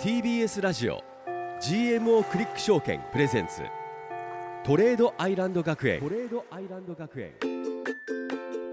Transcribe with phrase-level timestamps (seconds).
[0.00, 1.04] TBS ラジオ
[1.60, 3.60] GMO クリック証券プレゼンツ
[4.64, 6.00] トレードアイランド学園。
[6.00, 7.32] トレードアイランド学園。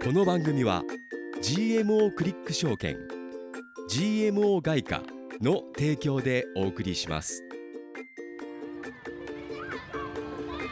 [0.01, 0.85] この番組は
[1.41, 2.95] GMO クリック証券
[3.91, 5.03] GMO 外貨
[5.41, 7.43] の提供でお送りします。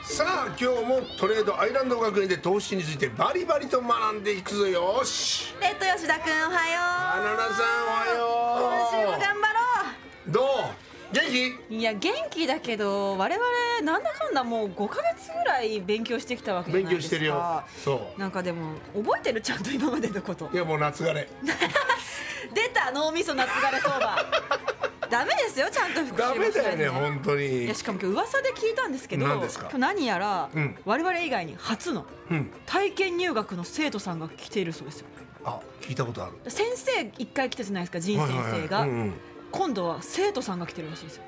[0.04, 4.65] さあ今日もトレードアイランド学園で投資についてバリバリと学んでいくぞ。
[4.68, 5.54] よし。
[5.60, 7.75] レッド吉田くんおはよバナナさん
[8.24, 8.61] おう。
[8.61, 9.44] 今週もはよ頑張
[10.28, 10.43] どう？
[11.14, 11.74] 元気？
[11.75, 13.46] ういや元気だけど我々
[13.83, 17.10] なんだかんだもう5ヶ月ぐらい勉強してきたわけじゃ勉ないですか。
[17.11, 17.64] 強してるよ。
[17.83, 20.50] そなんかでも覚えてるちゃんと今までのこと。
[20.52, 21.28] ういやもう夏枯れ。
[22.54, 24.16] 出た脳みそ夏枯れ相場。
[25.10, 27.00] ダメですよちゃんと復習ダもしないとメだよね。
[27.00, 30.75] 本当いにやしかも今日噂で聞いたんですけど今日何やら、うん。
[30.83, 32.52] 我々以外に初のうん。
[32.66, 35.05] 体験入学の生徒さんが来ているそうですよ。
[35.45, 36.52] あ聞いたことある。
[36.52, 38.89] 先生一回来たじゃないですか仁先生が、はいはいはい。
[38.89, 39.14] うんうん
[39.58, 41.23] 今度は生徒さんが来てるらしいですよ。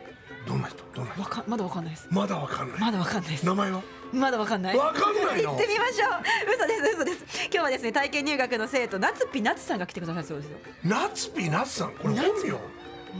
[0.46, 0.84] どんな人？
[0.94, 1.22] どんな人？
[1.22, 2.08] わかまだわかんないです。
[2.12, 2.80] まだわかんない？
[2.80, 3.46] まだわかんないです。
[3.46, 3.82] 名前は？
[4.14, 4.78] まだわかんない。
[4.78, 5.52] わかんないの？
[5.52, 6.56] 行ってみましょう。
[6.56, 7.46] 嘘です嘘です。
[7.46, 10.58] 今日はですね体験入学の生徒夏ピ夏さんが来てくださるそうですよ。
[10.84, 11.92] 夏ピ夏さん？
[11.92, 12.26] これ本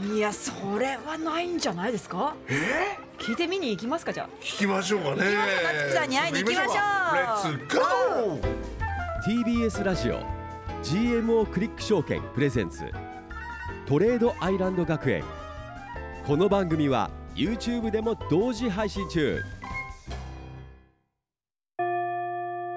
[0.04, 0.16] 名？
[0.16, 2.34] いやそれはないんじゃないですか？
[2.48, 2.98] え？
[3.18, 4.28] 聞いてみに行きますかじゃあ。
[4.40, 5.16] ー、聞きましょうかね。
[5.16, 6.74] 行きましょう夏木さんに会いに行きましょう。
[7.16, 8.58] レッツゴー。
[9.26, 10.20] TBS ラジオ
[10.82, 12.90] GMO クリック証券プレゼンツ
[13.88, 15.24] トレードアイランド学園。
[16.26, 19.40] この番組は YouTube でも同時配信中。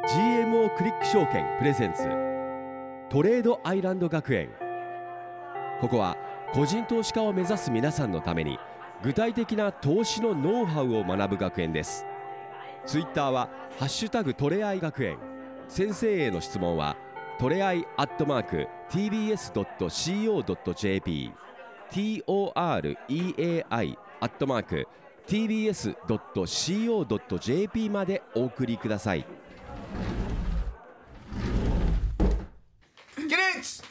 [0.07, 2.03] GMO クリック証券プレゼンツ。
[3.09, 4.51] トレードアイランド学園。
[5.81, 6.15] ここは
[6.53, 8.57] 個人投資家を目指す皆さんのために
[9.03, 12.05] 具体的な投資のノウハウを学ぶ学園です。
[12.85, 15.17] ツイッターは「ハッシュタグトレアイ学園」
[15.67, 16.95] 先生への質問は
[17.41, 21.31] トレアイアットマーク TBS.CO.JP
[21.91, 24.87] TOREAI アットマーク
[25.25, 29.25] TBS.CO.JP までお送りください。
[33.15, 33.83] 起立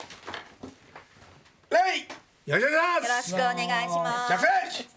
[1.70, 1.78] レ
[2.46, 2.50] イ!
[2.52, 4.38] よろしくお願いしますよろしくお願いします着
[4.78, 4.88] 席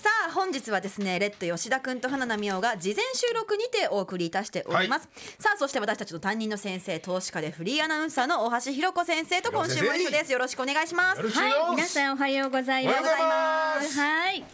[0.00, 10.32] さあ本日はですねレッド吉田くんと花奈美桜が事前収録にてお送りいたしております、さあそして私たちの担任の先生投資家でフリーアナウンサーの大橋ひろ子先生と今週も一緒です。
[10.32, 11.28] よろしくお願いします。
[11.28, 12.98] はい、皆さんおはようございます。
[12.98, 13.22] おはようござい
[13.82, 14.00] ます。
[14.00, 14.44] はい。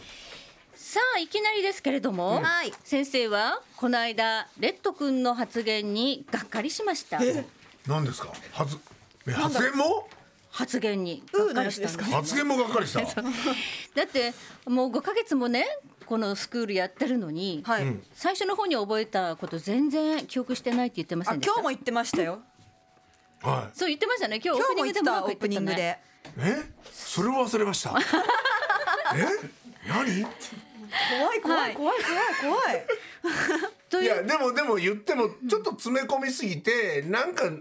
[0.75, 2.73] さあいきなりですけれども、はい。
[2.83, 7.19] 先生はこの間レッド君の発言にがっかりしました。
[7.87, 8.33] 何ですか？
[8.51, 8.77] 発
[9.25, 10.09] え発言も？
[10.57, 13.01] 発言にがっかりしたんです発言もがっかりした。
[13.21, 14.33] だって
[14.65, 15.67] もう5ヶ月もね
[16.07, 22.41] このスクールやってるのに、はい、最初の方に覚えたこと全然記憶してないって言ってませあんでした今日も言ってましたよ。
[23.43, 24.41] はそう言ってましたね。
[24.43, 25.99] 今日オープニングでもオープニングで。
[26.39, 26.63] え？
[26.91, 27.93] それを忘れました。
[29.15, 29.27] え？
[29.87, 30.25] 何？
[31.19, 32.85] 怖い怖い怖い怖い
[33.91, 34.03] 怖い。
[34.03, 37.51] いやでもでも言ってもちょっと詰め込みすぎてなんか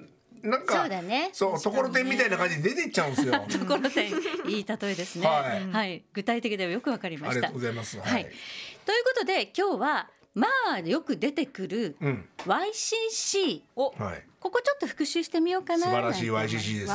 [0.46, 1.30] なんかそうだね。
[1.32, 3.34] そうところてんみたいな感じで出てっちゃうんですよ。
[3.50, 4.06] ところで
[4.46, 5.26] いい例えですね。
[5.26, 5.70] はい。
[5.70, 7.32] はい、具体的ではよくわかりました。
[7.32, 7.98] ありがとうございます。
[7.98, 8.22] はい、はい。
[8.24, 12.28] ということで今日はまあよく出てくるうん。
[12.44, 14.22] YCC をはい。
[14.38, 16.94] ここちょっと復習してみようかな素晴らしい YCC です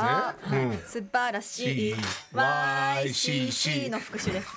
[0.70, 0.78] うん。
[0.86, 1.94] 素晴らしい
[2.32, 4.48] YCC の復習です。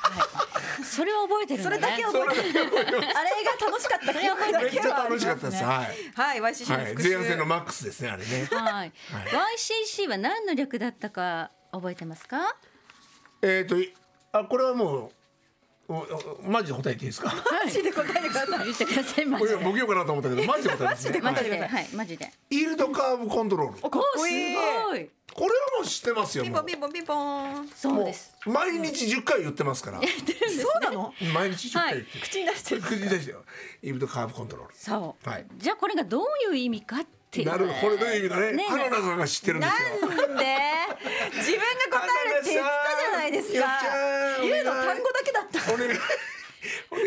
[0.84, 1.70] それを覚えてるね。
[1.72, 2.62] れだけ覚えてる。
[2.62, 4.88] あれが楽しかった記憶だけは。
[5.04, 5.64] 楽しかったです。
[5.64, 6.12] はい。
[6.16, 6.86] はい YCC のはい。
[6.92, 7.08] 復習。
[7.10, 8.48] 前半戦のマックスですねあれね。
[8.52, 8.92] はい。
[9.98, 12.56] YCC は何の略だったか覚えてますか？
[13.42, 13.76] えっと
[14.32, 15.12] あこれはもう
[16.48, 17.34] マジで答えていいですか？
[17.64, 18.66] マジで答えてください。
[18.66, 19.60] 言ってくださいマこジで。
[19.60, 20.70] れボケようかなと思ったけどマジで。
[20.76, 21.70] 答えですねマジではい。
[21.70, 22.32] はいマジで。
[22.50, 23.82] イールドカーブコントロール。
[23.82, 25.10] こおかっこいいすごい。
[25.42, 27.68] れはもう知ってますよピンポンピンポンピンポン。
[27.76, 28.36] そうです。
[28.46, 30.00] 毎日10回言ってますから。
[30.02, 31.14] そうなの？
[31.34, 32.22] 毎日10回言ってる。
[32.24, 33.44] 口に出してる口に出してよ。
[33.84, 35.30] イールドカーブコントローそう。
[35.30, 35.46] はい。
[35.58, 37.46] じゃあこれがどういう意味かっていう。
[37.46, 38.54] ルなるほどこれどういう意味かね？
[38.54, 40.10] ね花田さんが知ってるんですよ。
[40.10, 40.46] なんで？
[41.36, 41.60] 自分
[41.92, 43.68] が答えるって言ったじゃないですか。
[44.42, 45.10] 言うの単語
[45.74, 46.00] お願い。
[46.92, 47.06] お願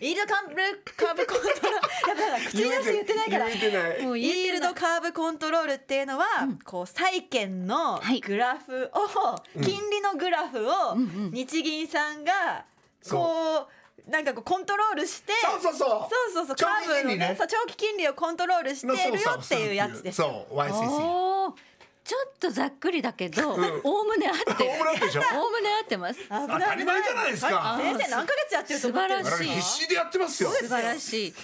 [0.00, 0.10] い。
[0.10, 0.56] イールドカーブ
[0.96, 2.08] カーブコントロール。
[2.08, 3.46] やばいやばい口に出して言ってないから。
[3.48, 4.02] 言えてない。
[4.06, 6.26] もうイールドカーブコントロールっていうのは、
[6.64, 8.20] こう債券のはい。
[8.20, 10.96] グラフを、金利のグラフを
[11.32, 12.64] 日銀さんが
[13.08, 13.68] こ
[14.06, 15.88] うなんかこうコントロールしてそうそうそう。
[15.88, 15.96] そ
[16.30, 16.56] うそうそう。
[16.56, 21.52] 長カーブの期金利ねねそう長期金利をコントロールしてるよっていうやつですそう YCC おー
[22.04, 24.70] ちょっとざっくりだけど、おおむね合ってる。
[24.70, 26.20] おおむね合って ます。
[26.20, 27.78] 危当たり前じゃないですか。
[27.80, 30.50] 先生何ヶ月やってると思ってる我々必死でやってますよ。
[30.50, 31.34] 素晴らしい。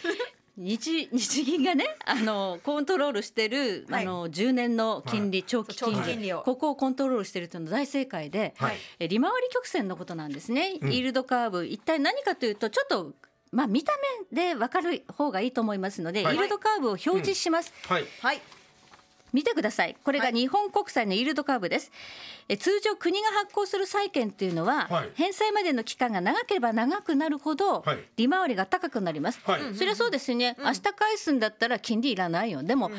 [0.59, 4.03] 日日銀がねあのコントロールしてる、はい。
[4.03, 5.97] あの10年の金利、はい長期金利。
[5.97, 6.43] 長期金利を。
[6.43, 8.77] ここをコントロールしてるというのは大正解で、はい。
[8.99, 10.93] え利回り曲線のことなんですね、うん。
[10.93, 11.65] イールドカーブ。
[11.65, 13.15] 一体何かというとちょっと
[13.51, 13.95] まあ見た
[14.31, 16.35] 目で分かる方がいいと思いますので、はい。
[16.35, 18.05] イールドカーブを表示します、はい。
[18.21, 18.43] はい
[19.33, 19.97] 見てください。
[20.05, 21.91] これが日本国債のイールドカーブです、
[22.49, 25.11] え通常国が発行する債券っていうのは、はい。
[25.15, 27.99] 返済までの期間が長ければ長くなるほど、はい。
[28.17, 29.75] 利回りが高くなります、はい。
[29.75, 32.63] それはそうですよね、明日返すんだったら金利いらないよ。
[32.63, 32.91] でも、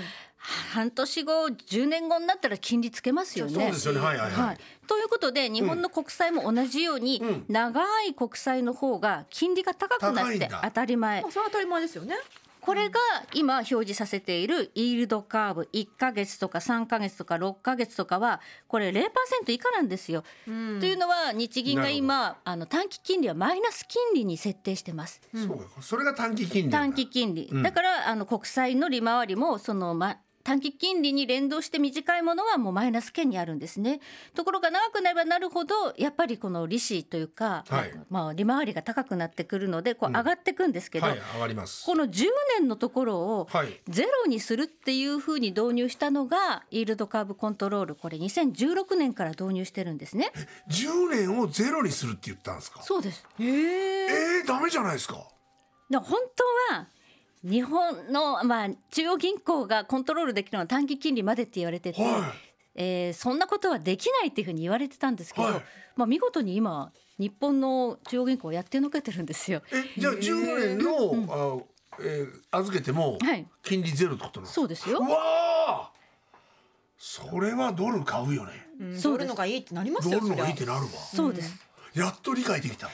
[0.73, 3.53] 半年後10年後になったら金利つけますよね。
[3.53, 3.99] そうですよね。
[3.99, 4.57] はいはいはい、はい、
[4.87, 7.45] ということで日本の国債も同じように、うん。
[7.47, 11.21] 長い国債の方が金利が高くなって当たり前。
[11.21, 12.15] まあそれは当たり前ですよね
[12.61, 12.99] これが
[13.33, 19.03] 今表示させているイールドカーブ1ヶ月とか3ヶ月とか6ヶ月とかはこれ0%
[19.51, 20.23] 以下なんですよ。
[20.45, 25.21] というのは日銀が今あの短期金利はマイナス金利に設定してます。
[25.33, 25.81] そうか。
[25.81, 27.63] それが短期金利短期金利、うん。
[27.63, 33.99] だからあの国債の利回りもその、ま、短期金利に連動して短いものはもうマイナス圏にあるんですね。
[34.35, 37.91] ところが長くなればなるほどやっぱりこの利子というか、はい。
[38.09, 40.15] まあ、利回りが高くなってくるのでこううん。
[40.17, 41.85] 上がってくんですけど、はい上がります。
[41.85, 42.25] この10
[42.59, 43.79] 年のところをはい。
[43.87, 50.31] ゼロにするっていうふうに導入したのがイールドカーブコントロールこれ2016年から導入してるんですね。
[50.69, 52.81] 10年をゼロにするって言ったんですか？
[52.83, 53.25] そうです。
[53.39, 55.15] へええー、ダメじゃないですか。
[55.91, 56.03] 本
[56.69, 56.87] 当は
[57.43, 62.33] 日本の、まあ、中央銀行がコントロールできるのは短期金利までって言われてて、は
[62.75, 65.61] えーそんなことはできないっていうふうに言われてたんですけど、はい。
[65.95, 69.61] まあ、見事に今日本の中央銀行はやってのけてるんですよ。
[69.71, 73.47] えじゃあ15年の、あえー預けてもはい。
[73.63, 74.99] 金利ゼロってことなんですかそうですよ。
[74.99, 75.91] うわあ
[76.97, 78.51] それはドル買うよね。
[78.95, 80.87] そうるのがいいってなりますドルのがいいってなるわ。
[80.87, 81.55] そうです、
[81.93, 82.87] やっと理解できた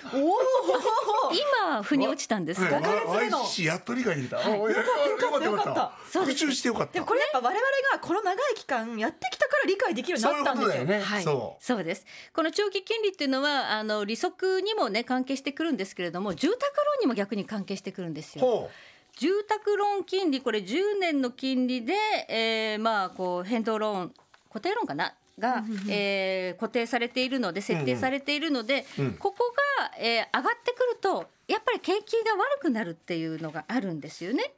[1.34, 2.84] 今腑に落ちたんですか、はい。
[2.84, 5.92] わ YCC やっと理解できた、あよかったよかったよかった。
[6.20, 7.04] 復習してよかった。
[7.04, 7.60] これやっぱ我々
[7.94, 10.86] がこの長い期間やってきたから理解できるようになったんですよ。
[10.86, 11.02] ね。
[11.02, 12.06] はい、そそうです。
[12.34, 18.46] この長期金利っていうのはあの利息にもね関係してくるんですけれども住宅ローンにも逆に関係してくるんですよ。
[18.46, 18.70] ほ
[19.18, 21.94] 住宅ローン金利これ10年の金利で、
[22.30, 24.14] えーまあこう変動ローン
[24.50, 25.14] 固定ローンかな？
[25.40, 29.14] が、えー固定されているので設定されているので、うん。
[29.14, 34.54] ここが、えー上がってくるとやっぱり景気が悪くなるっていうのがあるんですよね。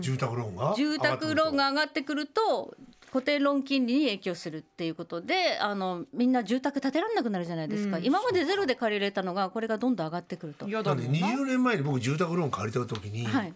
[0.00, 0.74] 住宅ローンが？
[0.76, 2.74] 住宅ローンが上がってくると。
[3.12, 8.04] 固定ローン金利に影響するっていうことであのみんな住宅建てられなくなるじゃないですか、うん。
[8.06, 10.66] 今までゼロで借りれたのがこれがどんどん上がってくると。
[10.66, 13.52] 嫌なんで20年前に僕住宅ローン借りた時に、はい、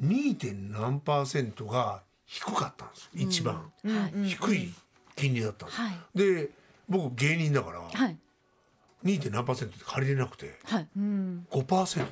[0.00, 0.36] 2.
[0.36, 4.72] 点何パーセントが低かったんです一番、はい低い
[5.24, 5.92] 金利だったんです、はい。
[6.14, 6.50] で
[6.88, 8.16] 僕芸人だからはい。
[9.04, 9.20] 2.
[9.20, 12.08] 点何パーセントって借りれなくてはい、5%だっ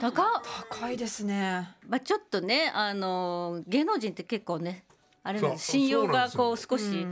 [0.00, 0.12] た。
[0.12, 0.26] 高っ。
[0.70, 1.74] 高いですね。
[1.88, 4.84] まあ、ちょっとね、あの芸能人って結構ね
[5.26, 7.04] あれ信用がこう少し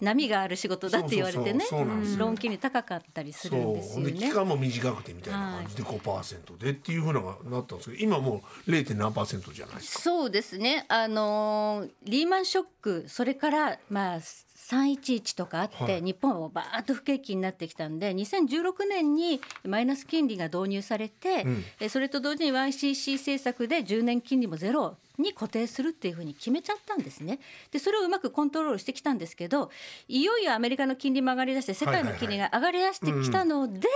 [0.00, 2.18] 波がある仕事だって言われてねそうそうそうそうなんですよ。
[2.20, 4.32] ローン金利高かったりするんですよね。
[4.32, 8.94] 間も短くてみたいな感じで5%でっていうふうなのがなったんですけど今もう 0.
[8.94, 10.02] 何パーセントじゃないですか。
[10.02, 14.20] そうですね、あのーリーマンショックそれからまあ
[14.68, 16.02] 311とかあって、はい。
[16.02, 21.64] 日本はバーッと不景気になってきたんで2016年にマイナス金利が導入されて、うん。
[21.80, 27.40] えそれと同時に YCC 政策で10年金利もゼロに固定するっていうふうに決めちゃったんですね。
[27.70, 29.70] でそれをうまくコントロールしてきたんですけど
[30.06, 33.88] いよいよアメリカの金利も上がりだして世界の金利が上がりだしてきたので、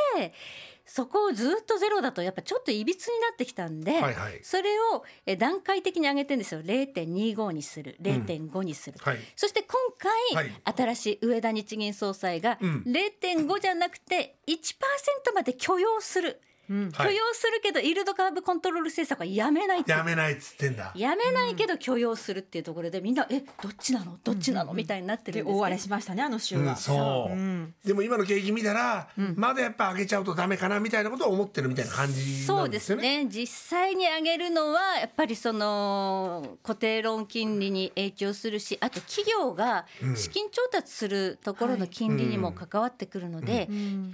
[0.85, 4.41] そこをずっとゼロだとやっぱちょっといびつになってきたんで、はいはい。
[4.43, 6.61] それをえ段階的に上げてんですよ。
[6.63, 7.97] 0.25にする。
[8.01, 9.19] 0.5にする、はい。
[9.37, 10.53] そして今回、はい。
[10.77, 12.85] 新しい上田日銀総裁がうん。
[12.87, 19.93] 0.5じゃなくて1%まで許容する、はい許容するけどイールドカーブコントロール政策はやめないって。
[19.93, 20.93] やめないっつってんだ。
[20.95, 24.19] やめないけど許容するっていうところでみんなえどっちなの？
[24.23, 24.73] どっちなの？
[24.73, 27.75] みたいになってるんです大荒れしましたねあの週は、うん、そう、ん。
[27.85, 33.27] でも今の景気見たら、まだやっぱ上げちゃうとダメかなみたいなことを思ってるみたいな感じそうんですね。
[33.27, 43.69] 実際に上げるのはやっぱりその固定ローン金利に影響するしあと企業が資金調達するところの金利にも関わってくるので、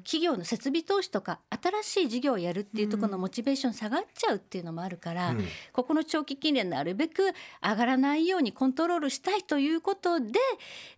[0.05, 1.41] 企業の設備投資とか
[1.83, 5.45] 新しい事業をやるっていうところのモチベーション下がっちゃうっていうのもあるから、うん。
[5.73, 7.23] ここの長期金利はなるべく
[7.63, 10.27] 上がらないようにコントロールしたいということで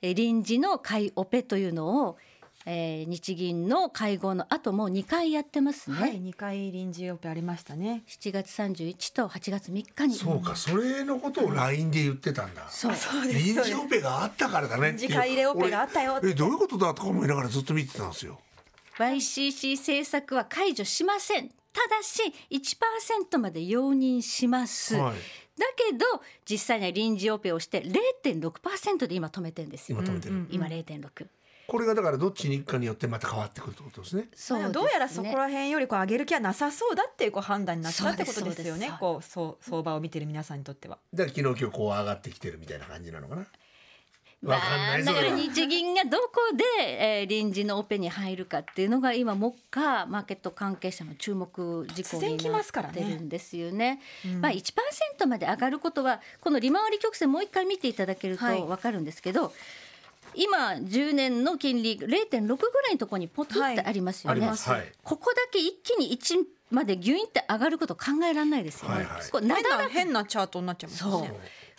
[0.02, 2.18] えー臨時の買いオペというのを、
[2.66, 5.96] えー日銀の会合の後も2回やってますね。
[5.96, 8.02] はい2回臨時オペありましたね。
[8.06, 10.14] 7月31と8月3日に。
[10.14, 12.94] そうかそれのことを LINE で言ってたんだ、そう。
[12.94, 13.38] そうです。
[13.38, 15.08] 臨時オペがあったからだねっていう。
[15.08, 16.26] 臨時買い入れオペがあったよって。
[16.26, 18.38] 俺えどういうことだとか思いながらずっと見てたんですよ
[19.00, 21.48] YCC 政策は解除しません。
[21.48, 21.54] た
[21.88, 25.14] だし1%まで容認します、はい。
[25.14, 26.04] だけど
[26.44, 31.26] 実際には臨時オペをして0.6%で今止めてるんですよ、今止めてる、今0.6
[31.68, 34.28] これがだからどっちに行くかによってまた変わってくるってことですね。
[34.34, 38.88] そまあどうやらそこら辺よりこう上げる気はなさそうだっていうこう判断になったってことですよね。
[38.88, 40.98] そうこうそう相場を見てる皆さんにとっては。
[41.14, 43.46] だから昨日今日こう上がってきてるみたいな感じなのかな
[44.42, 46.64] まわかんないあだから日銀がどこで、
[47.20, 54.00] えー臨時のオペに入るかっていうのが今目下マーケット関係者の注目事項になっ来ますからねてるんですよね。
[54.40, 59.52] まあ1%まで上がることはこの利回り曲線もう一回見ていただけるとはいわかるんですけど、
[60.34, 64.46] 今10年の金利0.6ぐらいのところにポツってありますよね。
[64.46, 64.58] はい
[65.02, 68.94] ここだけ一気に1までギュインって上がること考えられないですよね。
[68.96, 71.32] はいはいこうなだ変なチャートになっちゃいますそうね。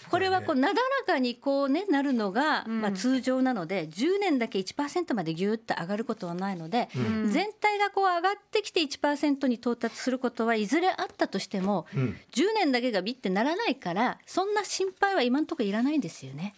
[0.09, 0.73] これはこうなだ
[1.07, 11.97] らかにこうねなるのが、まあ通常なので10年だけ1%までギューッと上がることはないので、全体がこう上がってきて1%に到達することはいずれあったとしても、ん。
[12.31, 16.53] 10年だけがビッてならないからそんな心配は今のところいらないんですよね。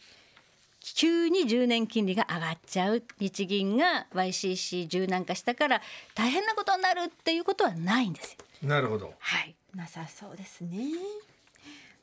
[0.96, 3.04] 急に10年金利が上がっちゃう。
[3.20, 5.82] 日銀が YCC 柔軟化したから
[6.14, 8.68] 大変なことになるっていうことはないんですよ。
[8.68, 9.14] なるほど。
[9.18, 9.56] はい。
[9.76, 10.90] なさそうですね。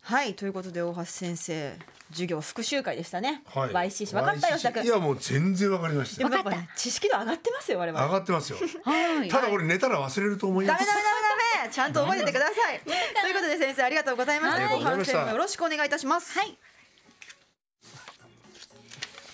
[0.02, 1.72] はいということで大橋先生
[2.10, 3.42] 授業復習会でしたね。
[3.46, 4.84] はい YCC 分かった吉田君。
[4.84, 8.04] いやもう全然わかりましたでもやっぱね知識度上がってますよ我々。
[8.06, 12.80] 上がってますよはいただこれ寝たら忘れると思いますダメダメダメダメちゃんと覚えててください。
[12.80, 14.66] ということで先生ありがとうございました。
[14.66, 16.38] はい後半戦もよろしくお願いいたします。
[16.38, 16.56] はい。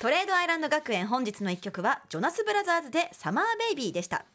[0.00, 4.26] トレードアイランド学園本日の一曲はジョナスブラザーズでサマーベイビーでした。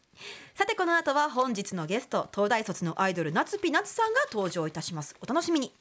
[0.56, 5.16] さてこの後は本日のゲスト東大卒のアイドル夏ピナツさんが登場いたします。
[5.22, 5.74] お楽しみに。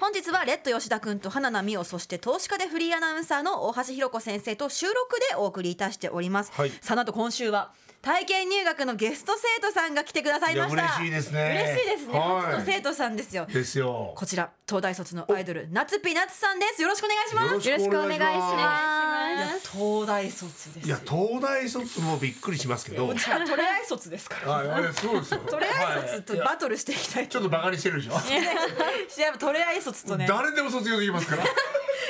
[0.00, 6.52] 本日はレッド吉田君と花奈美桜そして投資家でフリーアナウンサーの大橋ひろ子先生と収録でお送りいたしております。
[6.52, 7.72] はいさあなんと今週は
[8.04, 10.82] 体験入学のゲスト生徒さんが来てくださいました。
[10.82, 12.18] 嬉しいですね嬉しいですね。
[12.18, 13.46] はい初の生徒さんですよ。
[13.46, 16.82] ですよこちら東大卒のアイドル夏ピナツさんです。
[16.82, 17.66] よろしくお願いします。
[17.66, 20.86] よろしくお願いします東大卒ですよ。
[20.86, 24.52] いや東大卒もびっくりしますけどじゃあトレアイ卒ですから。
[24.52, 28.12] はいそうですよ トレアイ卒とバトルしていきたいとちょっとバカにしてるでしょ
[29.18, 30.26] やっぱトレアイ卒とね。
[30.28, 31.44] 誰でも卒業できますから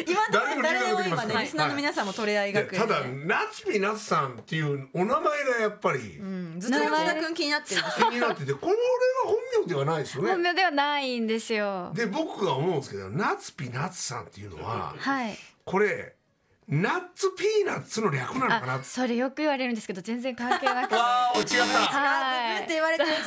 [0.06, 2.86] 今誰でも誰でも今ねリスナーの皆さんもトレアイいや学園で。
[2.88, 7.82] ただなつぴなつさんっていうお名前がやっぱりうんずっと吉田君気になってる。
[8.10, 8.78] 気になっててこれは
[9.24, 11.92] 本名ではないですよね本名ではないんですよ。
[11.94, 15.36] で僕が思うんですけどなつぴなつさんっていうのははい。
[15.64, 16.14] これ
[16.66, 18.74] ナッツピーナッツの略なのかな？
[18.76, 20.88] あ、それよく言われるんですけど全然関係なく。
[20.88, 20.94] て。
[20.94, 21.64] わー違った。
[21.64, 23.24] はブーって言われてるんで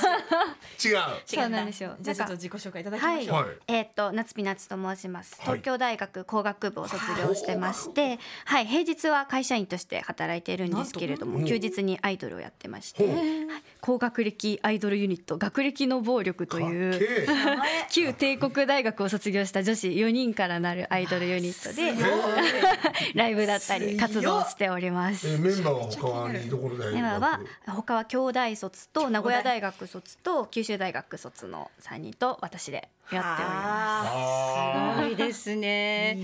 [0.77, 0.97] すよ。
[0.97, 1.03] 違う。
[1.25, 1.95] そうなんですよ。
[2.01, 3.35] じゃあちょっと自己紹介いただきまはいしょう。
[3.35, 3.45] はい。
[3.67, 5.35] えーっとなつぴなつと申します。
[5.35, 8.65] はい東京大学工学部を卒業してまして、はい。
[8.65, 13.07] 平日は会社員として働いているんですけれども、休日にアイドルをやってまして、
[13.81, 17.27] 高学歴アイドルユニット学歴の暴力という
[17.91, 21.93] 旧帝国大学を卒業した女子4人からなるアイドルユニットで
[23.15, 25.27] ライブだったり活動をしております。
[25.27, 25.37] え。
[25.37, 34.09] メンバーは他はにどこの大学メンバーは他は京大卒と名古屋大学卒と九州大学卒の3人と私でやっております。
[34.09, 36.19] あすごいですね。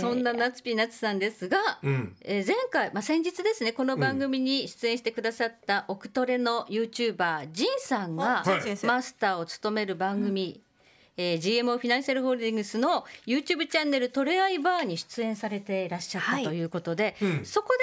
[0.00, 2.16] そんな夏ピーナッツさんですが、うん。
[2.22, 8.86] えー前回、まあ、先日ですねこの番組に出演してくださったオクトレの YouTuber ジンさんがあジン先生。
[8.86, 10.60] マスターを務める番組、
[11.16, 16.44] えー GMO フィナンシャルホールディングスの YouTube チャンネル「トレアイバー」に出演されていらっしゃったはい。
[16.44, 17.44] ということで、うん。
[17.44, 17.74] そこ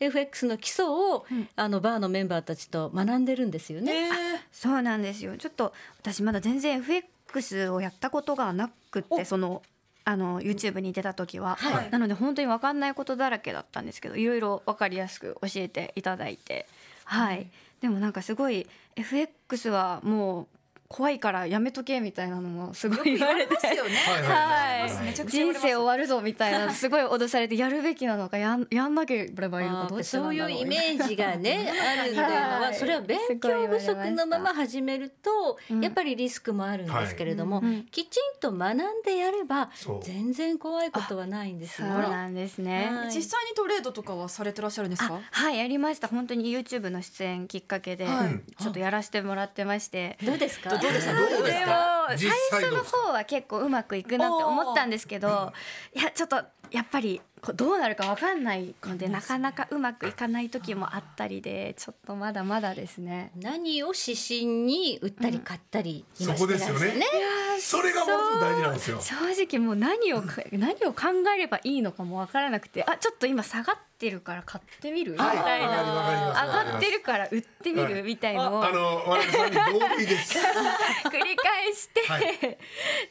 [0.00, 4.10] で FX の基礎を、あのバーのメンバーたちと学んでるんですよね。
[4.52, 5.36] そうなんですよ。
[5.36, 9.62] ちょっと私まだ全然 FX をやったことがなくってその
[10.04, 11.90] あの YouTube に出た時は、はい。
[11.90, 16.66] なので本当に分かんないことだらけだったんですけどいろいろ分かりやすく教えていただいて。
[17.04, 17.48] はい、
[17.80, 20.46] でもなんかすごい FX はもう
[20.92, 23.54] 怖いからやめとけみたいなのもすごい言われて。
[23.54, 23.90] ますよね。
[23.94, 24.18] は
[24.76, 32.74] いはいめちゃくちゃ言われます人生終わるぞみたいなすごい脅されてやるべきなのかやんやんなければいいのかどっちなんだろそういうイメージがねあるって いうのははい。
[32.74, 35.80] それは勉強不足のまま始めるとうん。
[35.80, 39.70] やっぱりリスクもあるんですけれども、きちんと学んでやれば
[40.02, 41.94] 全然怖いことはないんですそうよ。
[42.08, 42.90] なんですね。
[42.92, 43.14] はい。
[43.14, 45.14] 実際にトレードとかはされてらっしゃるんですか？
[45.14, 45.20] あ。
[45.30, 46.08] はいやりました。
[46.08, 48.40] 本当に YouTube の出演きっかけで、はい。
[48.60, 50.79] ちょっとやらせてもらってまして、どうですか？
[50.80, 51.14] どうですか？
[51.14, 55.52] どうで最初の方は結構うまくいくなって思ったんですけど
[55.94, 58.74] いやちょっとやっぱりこうどうなるかわかんない。
[58.84, 63.32] のでなかなかうまくいかない時もあったりでちょっとまだまだですね。
[63.36, 69.00] 何を指針に売ったり買ったり、そ今こですよねしてらっしゃるそれがものすごく大事なんですよ。
[69.00, 69.14] 正
[69.44, 75.12] 直もう何をか何を考えればいいのかもわからなくてあちょっと今下がっってるから買ってみる？
[75.12, 78.02] みはいたいな上がってるから売ってみる？
[78.02, 80.38] みたいのをあの我々さんに同意です。
[81.04, 82.58] 繰り返して、はい。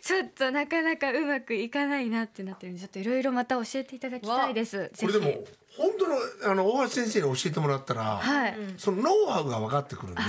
[0.02, 4.92] ちょっとなかなかうまくいかないなってなってるんでちょっといろいろまた教えていただきたいです。
[5.00, 5.46] これでもぜ
[5.80, 10.22] 本当のあの大橋先生に教えてもらったら、ひはい、そのノウハウが分かってくるんで。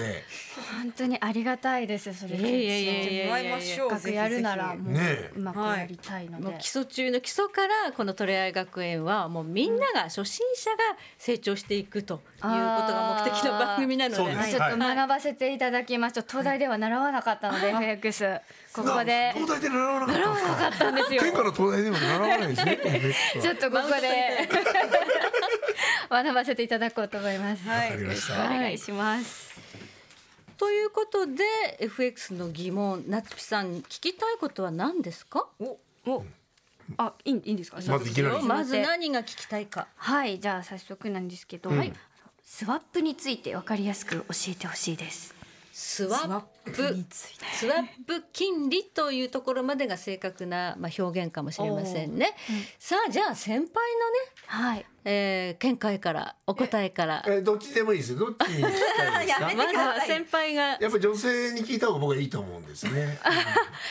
[0.81, 2.37] 本当にありがたいですそれ。
[2.37, 3.45] いやいやいやいやもらい
[4.05, 5.33] まやるならもうねえ。
[5.35, 10.77] うまくやりたいので、もう基礎中の基礎からこのトレアイ学園はもうみんなが初心者が
[11.19, 12.15] 成長していくと。
[12.15, 14.51] いうことが目的の番組なので、そうです。
[14.51, 16.23] ちょっと学ばせていただきます。
[16.27, 18.41] 東大では習わなかったので FX
[18.73, 19.33] ここで。
[19.35, 21.23] 東大で習わなかったんですかあったんですよ。
[21.23, 22.79] 天下の東大でも習わないですね。
[23.43, 24.49] ちょっとここで。
[26.11, 27.69] 学ばせていただこうと思います。
[27.69, 28.35] わかりました。
[28.45, 29.51] お願いします。
[30.57, 31.43] ということで
[31.79, 35.47] FX の疑問夏木さん聞きたいことは何ですか？
[35.59, 35.79] お、
[36.99, 37.79] あ、いいいいんですか？
[37.89, 38.43] まずいきなり。
[38.45, 39.87] まず何が聞きたいか。
[39.97, 41.93] はい、じゃあ早速なんですけど、はい、
[42.53, 45.37] スワップについてわかりやすく教えてほしいです。
[45.73, 46.73] スワップ
[47.49, 52.35] スワップ金利というところまでが正確な、まあ、表現かもしれませんね。
[52.81, 53.73] さあじゃあ先輩のね、
[54.47, 54.87] はい。
[55.05, 57.97] えー、見解からお答えからえどっちでもい。
[57.97, 59.27] いですどっちに聞きたい。
[59.27, 62.25] ですかやめてまずは先輩がやっぱ女性に聞いた方が僕はい。
[62.25, 63.19] いと思うんですね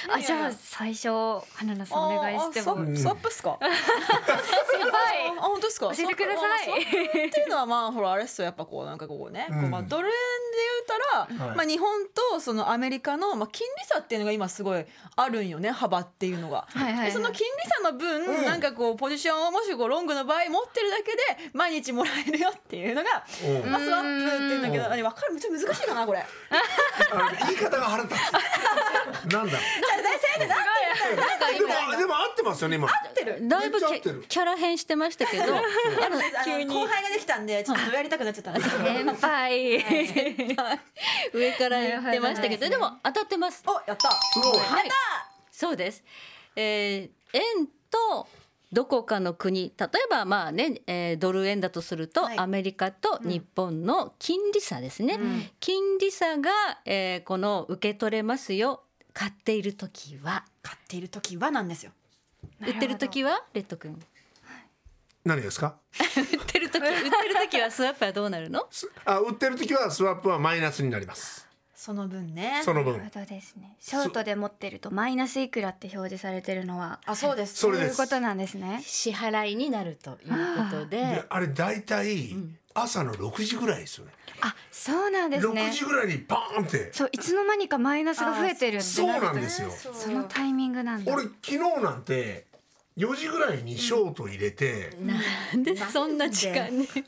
[0.08, 1.10] あ、じゃあ最初
[1.56, 2.40] 花菜さんお願い。
[2.40, 2.72] しても。
[2.74, 7.28] あーあスワップっすか先輩あ本当ですか教えてください。
[7.28, 10.18] っていうのはまあほらあれっすよやっぱこうなんかこうね、こうまあドル円で
[11.28, 11.90] 言うたら、はいまあ日本
[12.34, 14.18] とそのアメリカのまあ金利差ってい。
[14.18, 14.86] うのが今すごい。
[15.16, 16.68] あるんよね幅っていうのが。
[16.70, 17.12] はいはいはい。
[17.12, 26.26] その金利差の分、なんかこうポジションをもしこうロングの場合持ってるだけで毎日もらえるよっていうのが、スワップっていうんだけど、あれわかるめっちゃ難しいかなこれ。
[27.48, 28.20] 言い方が腹立つ。
[29.34, 29.60] なんだ？
[30.40, 32.88] でもでも合ってますよね今。
[32.88, 33.48] 合ってる。
[33.48, 35.44] だいぶキャラ変してましたけど。
[35.44, 35.64] あの
[36.46, 36.74] 急に。
[36.74, 38.70] 後輩ができたんでちょっとやりたくなっちゃったんです。
[41.34, 42.70] 上から言ってましたけど。
[42.70, 43.64] でも当たってます。
[43.66, 44.10] おやった。
[45.52, 46.04] そうです。
[46.56, 48.28] えー、円と
[48.72, 52.38] どこかの国例えばまあね、えードル円だとすると、はい。
[52.38, 55.20] アメリカと日本の金利差ですね、
[55.60, 56.52] 金利差が、
[56.86, 58.84] えーこの受け取れますよ。
[59.14, 60.46] 買っている時は。
[60.62, 61.92] 買っている時はなんですよ。
[62.62, 63.44] 売ってる時は？
[63.54, 64.00] レッド君。
[65.26, 65.76] 何ですか？
[66.16, 67.12] 売ってる時売ってる
[67.50, 68.68] 時はスワップはどうなるの？
[68.72, 71.49] すあ売ってる時はスワップはマイナスになります
[71.82, 72.62] その分ね。
[72.66, 73.78] その分なるほどですね。
[73.80, 77.56] ショートで持ってるとマイナスいくらって表示されてるのはあそうです。
[77.56, 78.82] それですそういうことなんですね。
[78.84, 82.36] 支払いになるということでであれ大体
[82.74, 84.12] 朝の6時ぐらいですよね
[84.42, 85.72] あ、そうなんですね6。
[85.72, 91.14] 時ぐらいにバーンってそういつの間にかマイナスが増えてるそうなんですよそのタイミングなんだ。
[91.14, 92.49] 俺昨日なんて
[93.00, 96.86] 4時ぐらいにショート入れて、なんでそんな時間に？
[96.86, 97.02] 来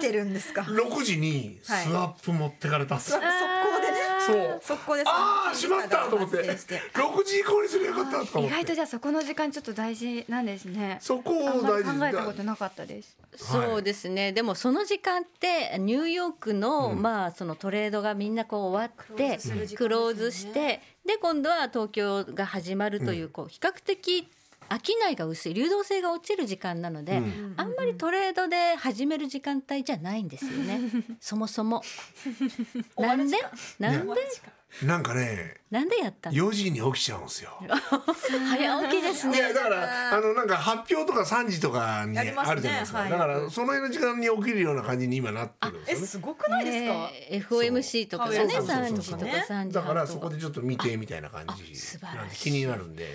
[0.00, 0.62] てるんですか。
[0.62, 3.98] 6時にスワップ持ってかれたんですよ、速攻でね。
[4.26, 4.60] そう。
[4.62, 5.02] 速攻で。
[5.06, 6.38] ああしまったと思って。
[6.38, 8.54] 発生して6時以降にすればよかったと思って。
[8.54, 10.96] 意外とじゃあそこの時間ちょっと大事なんですね。
[11.02, 13.14] そこをあんまり大事考えたことなかったです。
[13.36, 19.38] そうですね、でもその時間ってニューヨークの、まあそのトレードがみんなこう終わって
[19.74, 24.28] クローズしてで今度は東京が始まるというこう比較的
[24.78, 27.20] 商いが薄い流動性が落ちる時間なので、
[27.56, 30.80] あんまりトレードで始める時間帯じゃないんですよね。
[31.20, 31.82] そもそも。
[32.98, 33.36] なんで？
[33.78, 34.14] なんで？
[34.86, 37.50] なんかねなんでやったの？4時に起きちゃうんですよ。
[38.48, 39.38] 早起きですいね。
[39.38, 42.22] やだからあのなんか発表とか3時とかにあ
[42.54, 43.10] るじゃないですか、はい。
[43.10, 46.02] だからその辺の時間に起きるような感じに今なってるんですよね。
[46.04, 47.10] えすごくないですか？
[47.28, 48.48] えー FOMC とかがねそう。
[48.48, 52.16] そうそう3そう時とか3時だからそこでちょっと見てみたいな感じ素晴らしい。
[52.16, 53.06] なんで気になるんで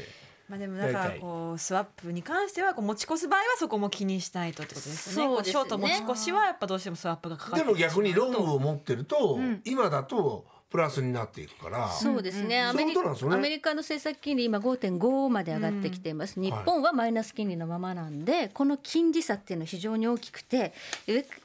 [0.49, 5.35] まあでもだからこうスワップに関してはこう持ち越す場合はそこも気にしたいとってことですよね。
[5.35, 5.53] そうですね。
[5.53, 11.89] こショート持ち越しはやっぱどうしてもスワップがかかってでも逆にロングをを持ってると、今だとプラスになっていくから。
[11.89, 13.35] そうですね、アメリそういうことなんですよね。
[13.35, 20.73] アメリカの政策金利今5.5まで上がってきています、日本はマイナス金利のままなんでこの金利差っていうのは非常に大きくて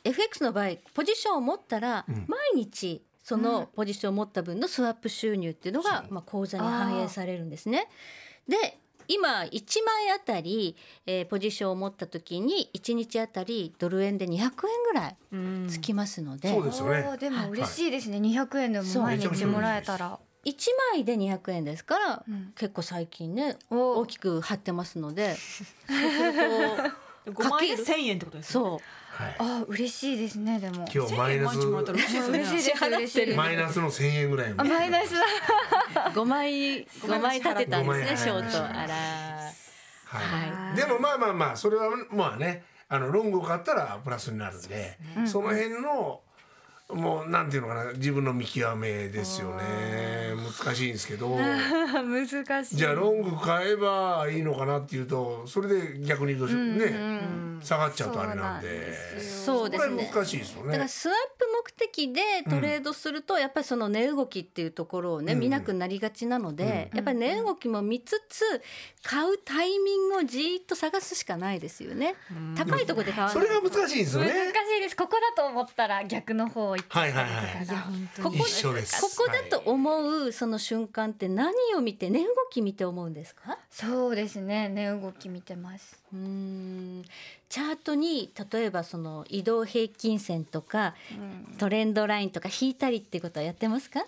[0.05, 7.89] FX の場合ポジションを持ったら毎日そのポジションを持った分のスワップ収入っていうのが、まあ、口座に反映されるんですね。
[8.49, 15.17] で今1枚あたり、えーポジションを持った時に1日あたりドル円で200円ぐらい
[15.69, 17.17] つきますので、そうですよね。
[17.19, 18.19] でも嬉しいですね。
[18.19, 20.19] 200円でも毎日もらえたら。
[20.45, 20.55] 1
[20.93, 22.53] 枚で200円ですから、ん。
[22.57, 25.37] 結構最近ねお大きく張ってますので。
[25.87, 28.69] そうすると 5万円かける千円ってことですよね。
[28.69, 28.73] そう。
[28.73, 28.83] はい、
[29.39, 30.59] あ、嬉しいですね。
[30.59, 30.87] でも。
[30.93, 33.37] 今日マイナス 嬉しいです。
[33.37, 35.21] マイナスの1000円ぐらいあ、マイナスだ。
[36.15, 38.73] 5枚5枚立てたんですね5枚ショートはい。
[38.73, 38.95] あら。
[40.05, 46.21] はい、でもまあまあまあそれはまあねあのロングを買ったらプラスになるんでその辺の
[46.91, 50.35] もうなんていうのかな自分の見極めですよね。
[50.37, 51.31] 難しいんですけど。
[51.39, 52.77] 難しい。
[52.77, 59.21] じゃあロング買えばいいのかなっていうとそれで逆にどうしようね下がっちゃうとあれなんで。
[59.21, 60.73] そうですね難しいですよね。
[60.73, 60.89] だから。
[60.89, 65.41] スワップ目的でトレードすると、やっぱりその値動きっていうところをね、うん。
[65.41, 68.45] 見なくなりがちなので、やっぱり値動きも見つつ
[69.03, 72.15] 買うタイミングをじーっと探すしかないですよね。
[72.57, 74.79] 高いところで買わないそれが難しいんですよ難しね。
[74.79, 74.97] いです。
[74.97, 77.25] ここだと思ったら逆の方行っちゃったりとか。
[77.25, 78.23] が、はいはいはい。
[78.23, 79.01] ここ一緒です。
[79.01, 83.59] ここだと思うその瞬間って何を見て値動き見て思うんですか？
[83.71, 84.69] そうですね。
[84.69, 87.05] 値動き見てますうーん。
[87.49, 90.95] チャートに例えばその移動平均線とか
[91.59, 94.01] トレンドラインとか引いたりっていうことはやってますか？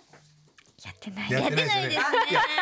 [0.84, 1.30] やってない。
[1.30, 1.96] やってないですよね。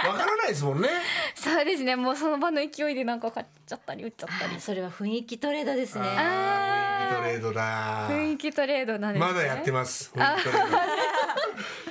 [0.07, 0.89] わからないですもんね。
[1.35, 1.97] そうですね。
[1.97, 4.61] もうその場の勢いでなんか買っちゃったり売っちゃったり。
[4.61, 6.05] それは雰囲気トレードですね。
[6.05, 8.09] 雰囲気トレードだ。
[8.11, 9.33] 雰囲気トレードなんですね。
[9.33, 10.13] まだやってます。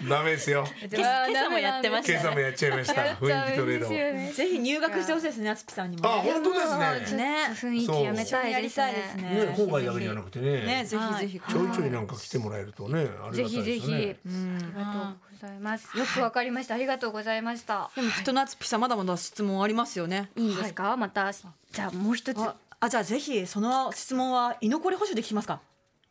[0.08, 0.66] ダメですよ。
[0.92, 3.02] 今朝もやってました今朝もやっちゃいました。
[3.02, 3.88] 雰囲気トレード。
[4.34, 6.32] ぜひ入学してほしいですね、あつぴさんにも、あ、ね。
[6.32, 7.36] 本当ですね。
[7.50, 10.86] と雰囲気やめたいやりたいですねね、今回だけじゃなくてね、ね。
[10.86, 11.40] ぜひぜひ。
[11.40, 13.72] ちょいちょいなんか来てもらえるとね、ありがたいぜですよね。
[13.72, 14.34] ひぜひ、あ
[14.80, 20.30] りがとうございますよくわかりましたありがとうございましたでもきっとなつぴさんまだまだ質問ありますよね。
[20.36, 25.62] いいんですか、またじゃあもう一つあ、あじゃあぜひその質問は居残り保守で聞きますか？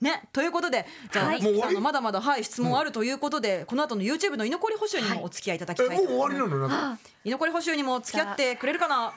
[0.00, 1.42] ね、ということでじゃあ、はい。
[1.42, 6.68] さんのまだまだはい質問あるということで、この後の YouTube の居残り補修にもお付き合いいただきえ、たいもう終わりなの？
[6.68, 6.98] なんか。
[7.24, 9.12] 居残り補修にも付き合ってくれるかな？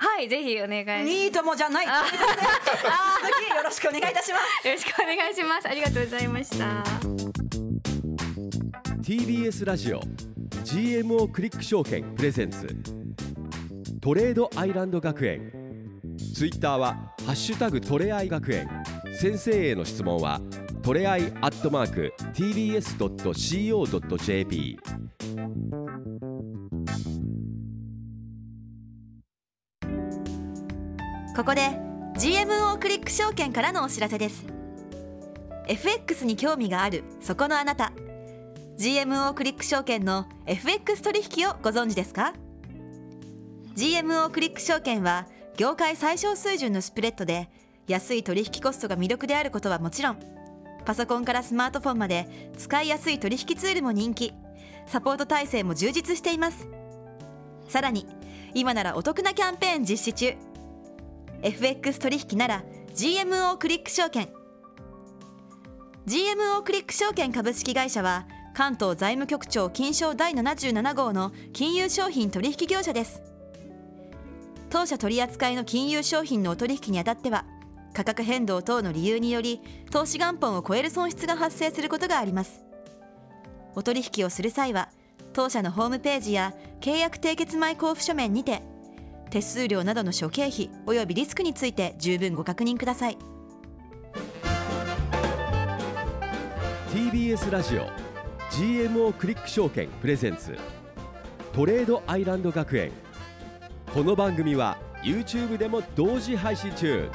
[0.00, 1.10] はいぜひお願いします。
[1.10, 1.86] いいともじゃない。
[1.88, 2.10] あ、ぜ
[3.48, 4.62] ひよろしくお願いいたします。
[4.68, 5.68] よろしくお願いします。
[5.68, 6.84] ありがとうございました。
[9.02, 10.00] TBS ラジオ
[10.64, 12.68] GMO クリック証券プレゼンツ。
[14.00, 15.50] トレードアイランド学園
[16.18, 18.68] ツイッターは「ハッシュタグトレアイ学園」
[19.18, 20.40] 先生への質問は
[20.82, 22.98] トレアイアットマーク TBS.CO.JP
[31.36, 31.60] ここで
[32.16, 34.44] GMO クリック証券からのお知らせです。
[35.68, 37.92] FX に興味があるそこのあなた。
[38.76, 42.32] GMO クリック証券の FX 取引をご存知ですか
[43.76, 45.28] ？GMO クリック証券は
[45.58, 47.50] 業界最小水準のスプレッドで
[47.88, 50.18] 安い取引コストが魅力であることはもちろん
[50.84, 54.32] パソコンからスマートフォンまで使いやすい取引ツールも人気。
[54.86, 56.68] サポート体制も充実しています。
[57.68, 58.06] さらに
[58.54, 60.34] 今ならお得なキャンペーン実施中。
[61.42, 64.28] FX 取引なら GMO クリック証券。
[66.06, 73.27] GMO クリック証券株式会社は関東財務局長金賞第77号の金融商品取引業者です。
[74.70, 77.44] 当社取扱いの金融商品のお取引にあたっては
[77.94, 82.60] 価格変動等の理由により投資元本を超える損失が発生することがあります。
[83.74, 84.90] お取引をする際は
[85.32, 88.62] 当社のホームページや契約締結前交付書面にて
[89.30, 93.18] 手数料などの諸経費およびリスクについて十分ご確認ください。
[96.92, 97.86] TBS ラジオ
[98.50, 100.56] GMO クリック証券プレゼンツ。
[101.52, 102.92] トレードアイランド学園。
[103.94, 107.10] この番組は YouTube でも同時配信中。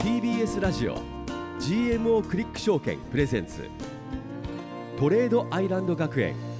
[0.00, 0.96] TBS ラジオ
[1.60, 3.70] GMO クリック証券プレゼンツ。
[4.98, 6.53] トレードアイランド学園。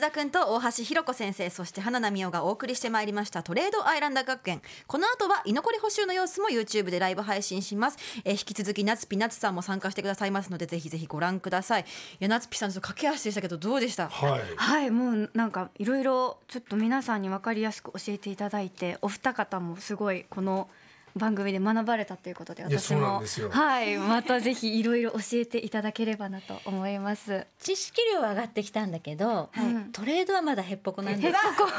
[0.00, 4.62] 田君と大橋ひろ子先生そして花奈美桜がお送りしてまいりましたトレードアイランド学園。
[4.86, 11.82] この後は居残り補修の様子も YouTube でライブ配信します、えー引き続き夏ピ夏さんも参加してくださいますのでぜひぜひご覧ください。
[11.82, 11.84] い
[12.20, 14.08] や夏ピさんちょっと駆け足でしたけどどうでした？
[14.08, 14.40] はい。
[14.56, 20.68] はいもうなんかいろいろちょっと皆さんに分かりやすく教えていただいてお二方もすごいこの
[21.16, 27.46] 番組で学ばれたということでいやそうなん私もですよはいまたぜひいろいろ教えていただければなと思います。
[27.58, 31.70] 知識量は上がってきたんだけど、はいトレードはまだへっぽこなんでへっぽこ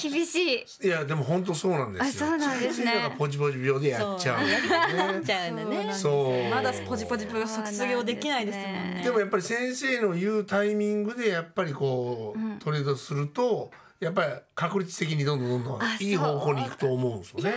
[0.00, 0.86] 厳しい。
[0.86, 2.26] いやでも本当そうなんですよ。
[2.26, 5.24] あそうなんですね先生がポジポジ病でやっちゃうんですよね。
[5.24, 6.50] ちゃうんだねそう。
[6.50, 17.54] まだポジポジプロ卒業できないですもんねでもやっぱり先生の言うタイミングでやっぱりこう、トレードするとやっぱり確率的にどんどんどんどんあいい方向に行くと思うんですよね。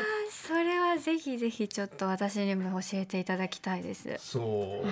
[0.47, 4.15] それははぜひぜひちょっと私にも教えていただきたいです。
[4.19, 4.88] そう。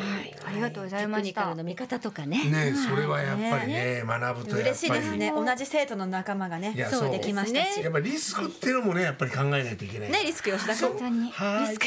[0.48, 1.22] ありがとうございテました。
[1.22, 2.44] クニカルの見方とかね。
[2.50, 5.32] ねそれはやっぱりね学ぶとやっぱり嬉しいですね。
[5.32, 7.82] 同じ生徒の仲間がねそうできましたし。
[7.82, 10.12] やっぱりリスクっていうのもねやっぱり考えないといけない。
[10.12, 11.78] ねリスク吉田君本当にはい。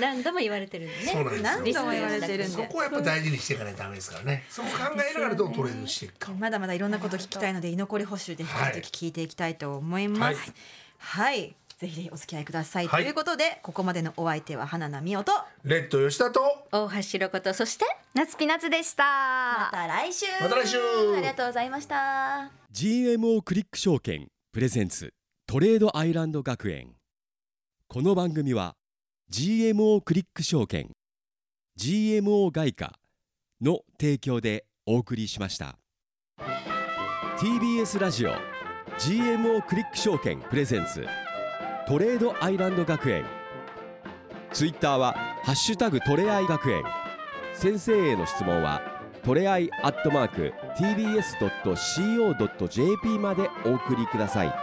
[0.00, 1.12] 何度も言われてるんでね。
[1.12, 1.84] そうなんですよ。
[1.84, 2.44] 何度も言われてるんで。
[2.46, 4.44] そこはやっぱ大事にしていかないとダメですからね。
[4.48, 5.52] そこ考えながらどう。
[5.52, 6.32] トレードしていくか。
[6.38, 10.52] まだまだいろんなこと聞きたいので居残り補修で引き続き聞いていきたいと思います。
[10.98, 11.54] はい、
[11.84, 13.02] ぜひぜひお付き合いください、はい。
[13.02, 16.40] ということでここまでのお相手は花奈美桜とレッド吉田と
[16.72, 19.04] 大橋ロコとそして夏ピナツでした。
[19.04, 20.26] また来週。
[20.40, 20.78] また来週。
[20.78, 22.50] ありがとうございました。
[22.72, 25.12] GMO クリック証券プレゼンツ
[25.46, 26.94] トレードアイランド学園。
[27.88, 28.76] この番組は
[29.30, 30.90] GMO クリック証券
[31.78, 32.98] GMO 外貨
[33.60, 35.76] の提供でお送りしました。
[37.36, 38.30] TBS ラジオ
[38.98, 41.04] GMO クリック証券プレゼンツ
[41.86, 43.26] トレードアイランド学園。
[44.52, 45.12] ツイッターは
[45.44, 46.82] 「ハッシュタグトレアイ学園」
[47.52, 48.80] 先生への質問は
[49.22, 54.54] トレアイアットマーク TBS.CO.JP までお送りください。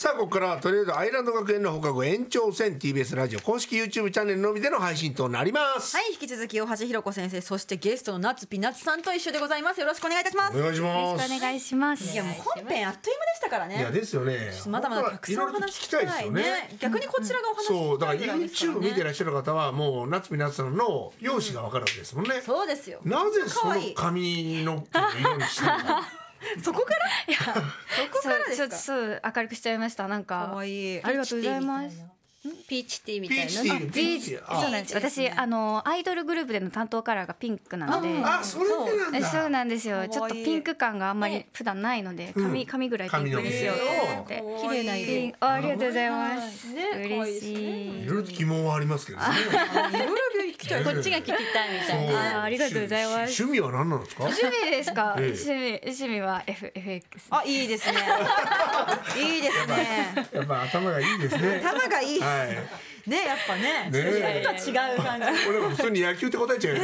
[0.00, 5.94] さあここからはトレードアイランド学園の放課後延長戦 TBS ラジオ公式 YouTube チャンネルのみでの配信となります。
[5.94, 11.28] はい引き続き大橋ひろ子先生そしてゲストの夏ピナツさんと一緒でございますよろしくお願いいたしますお願いしよろます。
[11.28, 12.14] しくお願いします。
[12.14, 14.38] いやもう本編あっという間でしたからねいやですよね。
[14.68, 16.76] まだまだたくさんお話聞きたいですよね。
[16.80, 22.40] 逆にこちらがお話そうだから聞きたいぐらいですから YouTube 見てねらっしゃる方はもう夏美夏さんの容姿がわかるわけですもんね。
[22.40, 24.82] そうですよなぜその髪の
[25.20, 26.19] 色にしたのか。
[26.62, 27.54] そこから？
[27.54, 28.56] そこからですか？
[28.56, 30.08] そうちょっとそう明るくしちゃいました。
[30.08, 32.19] なんか可愛いありがとうございます。
[32.68, 33.46] ピーチティーみたいな？
[33.92, 34.94] ピーチそうなんです。
[34.94, 38.08] 私あのアイドルグループでの担当カラーがピンクなので。
[38.24, 38.64] あ、それ
[39.12, 40.08] でなんそうなんですよ。
[40.08, 43.82] ちょっとピンク感があんまり普段ないので、髪髪ぐらいピンクにしようと
[44.14, 44.42] 思って。
[44.62, 46.66] 綺麗なピ色ンあありがとうございます。
[46.72, 48.02] 嬉しい。
[48.04, 49.24] いろいろと疑問はありますけどね。
[49.26, 50.10] いろいろ
[50.54, 54.24] 聞きたいこっちが聞きたいみたいなあありがとうございます趣味は何なんですか？
[54.24, 55.14] 趣味ですか？
[55.18, 57.26] ええ趣味趣味は F FX。
[57.30, 57.98] あいいですね
[59.18, 61.62] いいですねやっぱ頭がいいですね。
[61.64, 62.68] 頭がいいですはね
[63.06, 63.10] い。
[63.10, 65.48] ねやっぱねねと違う感じ。
[65.48, 66.82] 俺も普通に野球って答えちゃうよ。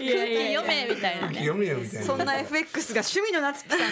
[0.00, 1.34] いやいや読めみたいなね。
[1.38, 2.06] 読めよみたいな。
[2.06, 3.88] そんな FX が趣味の夏ピさんが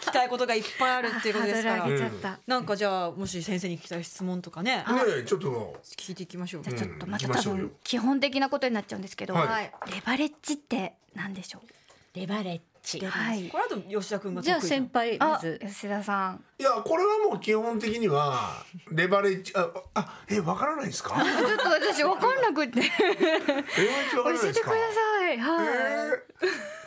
[0.00, 1.82] 聞きたいことがいっぱいあるっていうことですから。
[1.82, 2.38] ハードル上げちゃった。
[2.46, 4.78] なんかじゃあもし先生に聞きたい質問とかね。
[4.78, 4.84] ね
[5.18, 5.80] えちょっと。
[5.96, 6.62] 聞いていきましょう。
[6.64, 9.46] じゃあちょっとまた多分基本的なことになっちゃうんですけど、はい。
[9.46, 9.72] はい。
[9.92, 12.18] レバレッジって何でしょう？
[12.18, 13.48] レバレッジはい。
[13.48, 16.44] これあと吉田君が得意じゃあ先輩まあず吉田さん。
[16.58, 21.14] いやこれはもう基本的にはレバレッジああえわからないですか？
[21.22, 23.62] レバレッちょっと私わかんなくってジわからない
[24.02, 24.24] ですか？
[24.24, 25.34] 教えてください。
[25.34, 25.66] えはい。
[25.66, 26.18] ー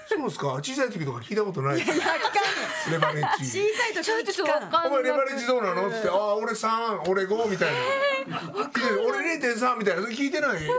[0.08, 0.47] そうですか？
[0.62, 5.88] 小さい時とか聞いたことないですレバレッ小ジさい時ちょっとわかんお前レバレッジどうなの？
[5.88, 8.36] って言ってああ俺三俺五みたいな。
[8.36, 10.01] で俺零点三みたいな。
[10.03, 10.60] それ聞いてない？
[10.60, 10.73] 小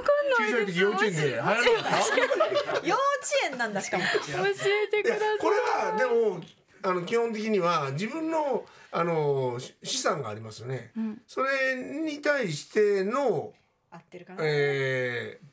[0.50, 3.05] さい時幼稚園で流行らなかった幼稚
[3.50, 4.04] 園なんだしかも。
[4.04, 5.38] 教えてください。
[5.38, 6.40] これはでも
[6.82, 10.92] あの基本的には自分のあのし資産がありますよね、
[11.26, 13.52] それに対しての、
[13.90, 14.38] 合ってるかな？
[14.42, 15.46] えー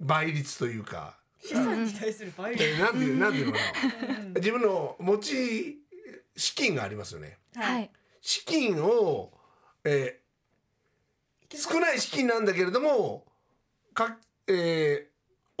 [0.00, 2.64] 倍率というか、資産に対する倍率。
[2.64, 4.40] えーなんていうなんていうのかな。
[4.40, 5.78] 自分の持ち
[6.36, 7.38] 資金がありますよね。
[7.54, 7.90] はい。
[8.20, 9.32] 資金を、
[9.84, 10.20] えー
[11.52, 13.24] 少ない資金なんだけれども
[13.92, 14.16] か
[14.46, 15.09] えー、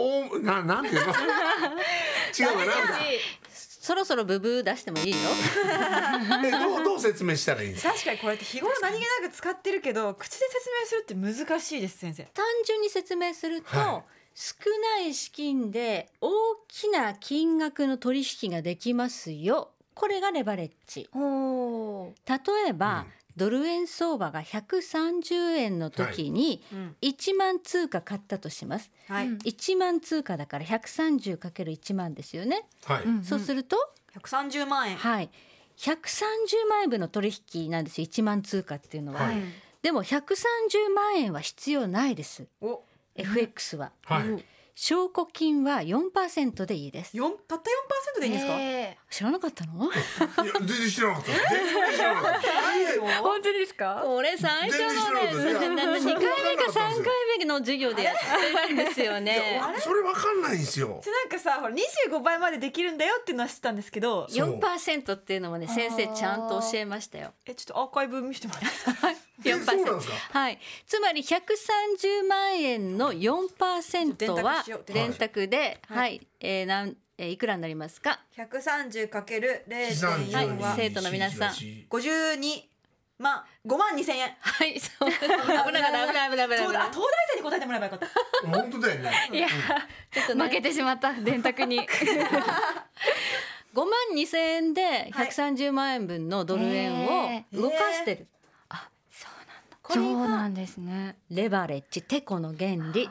[0.00, 1.12] おななんていうの？
[1.12, 1.14] 違う
[2.58, 2.74] かな
[3.82, 5.16] そろそろブブー出してもいいよ。
[6.44, 7.92] えどうどう説明したらいいんですか？
[7.92, 12.24] 確かにこれって日頃何気なく使ってるけど口で説明するって難しいです先生。
[12.34, 14.54] 単純に説明すると、は少
[14.98, 16.30] ない資金で大
[16.68, 19.70] きな金額の取引ができますよ。
[19.94, 21.08] これがレバレッジ。
[21.14, 22.14] おお。
[22.28, 29.38] 例えば、ドル円相場が130円の時にうん1万通貨買ったとします、はい、うん。
[29.38, 33.76] 1万通貨だから 130×1 万ですよね、はい、そうすると
[34.14, 34.96] ？130万円。
[34.96, 35.30] はい。
[35.76, 39.36] 130万円分の取引なんですよ1万通貨っていうのは、はい。
[39.82, 42.46] でも130万円は必要ないです。
[42.60, 42.82] お。
[43.14, 47.16] FX は、はい証拠金は4%でいいです。
[47.16, 49.84] 四たった四パーセントでいいんですか、え知らなかったの？
[49.84, 49.88] い
[50.46, 51.30] や全然知らなかった。
[51.32, 52.48] 全然知らなかった。
[52.48, 54.02] ー本当ですか？
[54.04, 54.94] これ最初のね。
[55.32, 57.04] 全然知らなかったなな2回目か3回
[57.38, 58.14] 目の授業でやっ
[58.66, 61.00] てるんですよいねやそれわかんないんですよ。
[61.04, 64.58] でなんかさほら25倍までできるんだよっていうのは知ったんですけどそう。
[64.60, 67.32] 4%っていうのもね先生ちゃんと教えましたよ。
[67.46, 69.72] えちょっとアーカイブ見せてもらっていいですか？
[69.74, 70.38] えそうなんですか？
[70.38, 76.16] はい、つまり130万円の4%は電卓で、ははい。
[76.16, 80.76] い、えー、なん、えー、いくらになりますか？130かける資産0.4ははい。
[80.76, 81.50] 生徒の皆さん。
[81.50, 82.62] 52
[83.18, 84.34] まあ5万2千円。
[84.40, 85.10] はいそう。
[85.10, 85.64] 危なかった。
[85.66, 86.48] 危ない危ない危ない。
[86.48, 86.90] 東大
[87.34, 88.48] 生に答えてもらえばよかった。
[88.48, 89.12] 本当だよね。
[89.32, 89.48] いや、
[90.10, 90.44] ちょっとね。
[90.44, 91.80] 負けてしまった電卓に。
[93.74, 98.26] 5万2千円で130万円分のドル円を動かしてる、
[99.82, 101.16] これがそうなんですね。
[101.30, 103.08] レバレッジテコの原理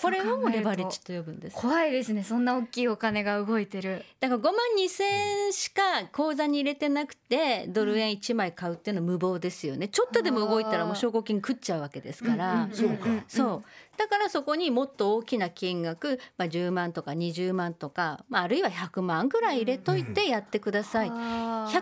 [0.00, 1.56] これをレバレッジと呼ぶんです。
[1.56, 2.22] 怖いですね。
[2.22, 4.04] そんな大きいお金が動いてる。
[4.20, 5.82] だから5万2千円しか
[6.12, 9.88] 口座に入れてなくてドル円1枚買うっていうのは無謀ですよね。
[9.88, 13.06] ちょっとでも動いたらもう証拠金食っちゃうわけですから、そうか。
[13.28, 13.64] そう。
[13.96, 21.72] だからそこにもっと大きな金額、まあ、10万とか20万とか、まあ、あるいは100万ぐらい入れといてやってください、130万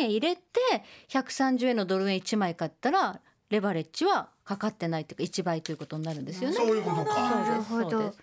[0.00, 0.42] 円入れて
[1.08, 6.56] 130円のドル円1枚買ったらレバレッジはかかってないっていうか1倍ということになるんですよね。
[6.56, 7.44] そういうことか。
[7.44, 8.14] なるほど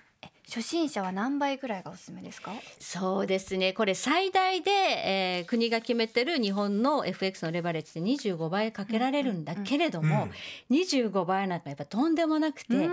[0.47, 2.51] 初心者は何倍ぐらいがおすすめですか？
[2.79, 3.73] そうですね。
[3.73, 10.27] これ最大で、えー国が決めてる日本の FX のレバレッジで25倍かけられるんだけれども、
[10.71, 12.89] 25倍なんかやっぱとんでもなくて、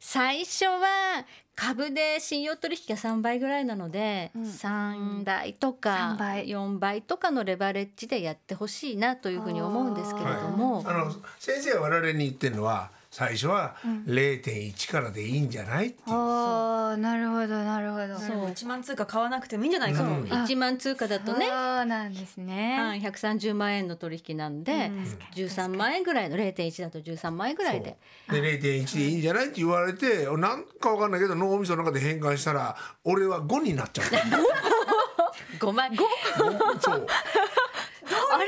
[0.00, 4.42] 最初は株で信用取引が3倍ぐらいなので、うん。
[4.42, 6.46] 3倍とか3倍。
[6.48, 10.82] 4倍とかのレバレッジでやってほしいなというふうに思うんですけれども。
[10.86, 16.14] あの先生は我々に言ってるのは最初は0.1からでいいんじゃないっていう。
[16.16, 18.18] ああなるほどなるほど。
[18.18, 20.24] そう1万通貨買わなくてもいいんじゃないかと、うん。
[20.24, 24.90] 1万通貨だとね、そうなんですね、はい、130万円の取引なんで、
[25.34, 27.98] 13万円ぐらいの0.1だと13万円ぐらいで。
[28.30, 28.80] で0.1でい
[29.12, 34.16] いんじゃないって言われてなんかわかんないけど脳みその中で変換したら俺は5になっちゃった
[35.66, 35.90] 5万。
[35.90, 35.98] 5
[36.80, 37.06] そう。
[38.32, 38.46] あれ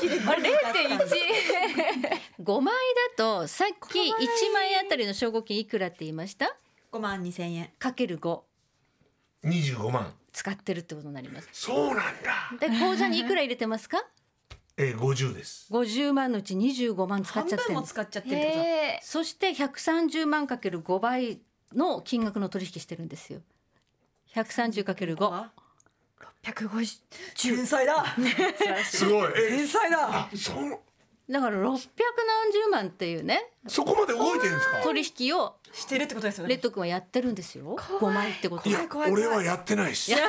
[0.00, 2.74] ？0.1 5枚
[3.16, 4.76] だとさっき1枚。
[4.76, 6.56] あたりの証拠金いくらって言いました
[6.92, 7.70] ？5万2千円。
[7.78, 8.40] かける5
[9.44, 10.14] 25万。
[10.32, 11.48] 使ってるってことになります。
[11.52, 12.02] そうなんだ。
[12.58, 14.02] で口座にいくら入れてますか？
[14.78, 15.66] えー、50です。
[15.70, 17.74] 50万のうち25万使っ半ちゃってる。
[17.74, 18.36] 分も使っちゃってる
[19.02, 21.40] そして130万かける5倍
[21.74, 23.40] の金額の取引してるんですよ。
[24.34, 25.48] 130×5
[26.42, 27.00] え150
[27.36, 28.04] 天才だ。
[28.84, 29.32] すごい。
[29.36, 29.98] え天才だ。
[30.00, 30.80] あそう
[31.30, 31.78] だから600何
[32.52, 34.82] 十万っていうねそこまで動いてるんですか？
[34.82, 36.50] 取引をしてるってことですよね。
[36.54, 37.76] レッド君はやってるんですよ。
[37.76, 38.68] 5枚ってこと。
[38.68, 39.26] いや怖い怖い。
[39.26, 40.12] 俺はやってないです。
[40.12, 40.22] 犯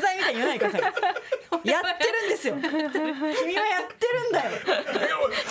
[0.00, 0.92] 罪みたいに言わないでください。
[1.68, 2.54] やってるんですよ。
[2.54, 4.50] 君はやってるんだよ。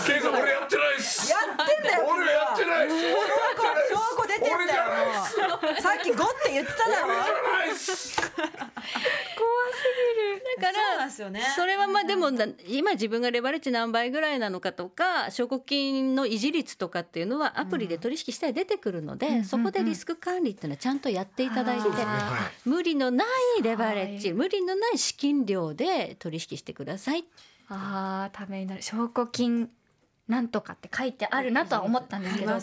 [0.05, 1.31] ケイさん俺やってないです。
[1.31, 2.97] やってんだよ俺やってないです。
[2.97, 4.84] 俺やってないです証拠出てんだよ。
[5.81, 7.07] さっき5って言ってただろ。
[7.07, 8.19] ないです。
[8.21, 8.27] だ
[10.67, 11.41] からそうなんですよね。
[11.55, 22.06] それはまあでもな今自分がレバレッジ何倍ぐらいなのかとか証拠金の維持率とかっていうのはアプリで取引したら出てくるので、そこでリスク管理っていうのはちゃんとやっていただいて、そうですね。
[22.08, 22.69] はい。
[22.69, 23.26] 無理のな
[23.60, 27.26] いレバレッジ無理のない資金量で取引してください。
[27.69, 28.82] あーためになる。
[28.82, 29.69] 証拠金
[30.32, 32.62] なんとかって書いてあるなとは思ったんですけど、ね。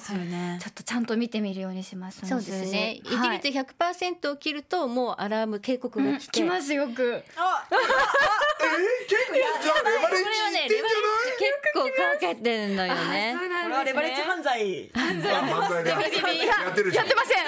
[0.58, 3.02] ちょっとちゃんと見てみるようにしますそうですね。
[3.04, 13.36] 維持はい率100%を切るともうアラーム警告が来て、来ますよくあ えー、結構じゃあレバレッこれはねレバレッジ結構かけてんのよね。
[13.38, 14.90] これはレバレッジ犯罪。
[14.94, 15.30] 犯罪
[15.84, 15.98] だや
[16.70, 17.06] ってるじゃん。
[17.06, 17.44] やってません。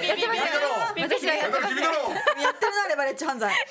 [0.00, 0.44] ーやってません。
[1.04, 1.92] 私はやってだから君だろ
[2.42, 3.52] やってるなレバレッジ犯罪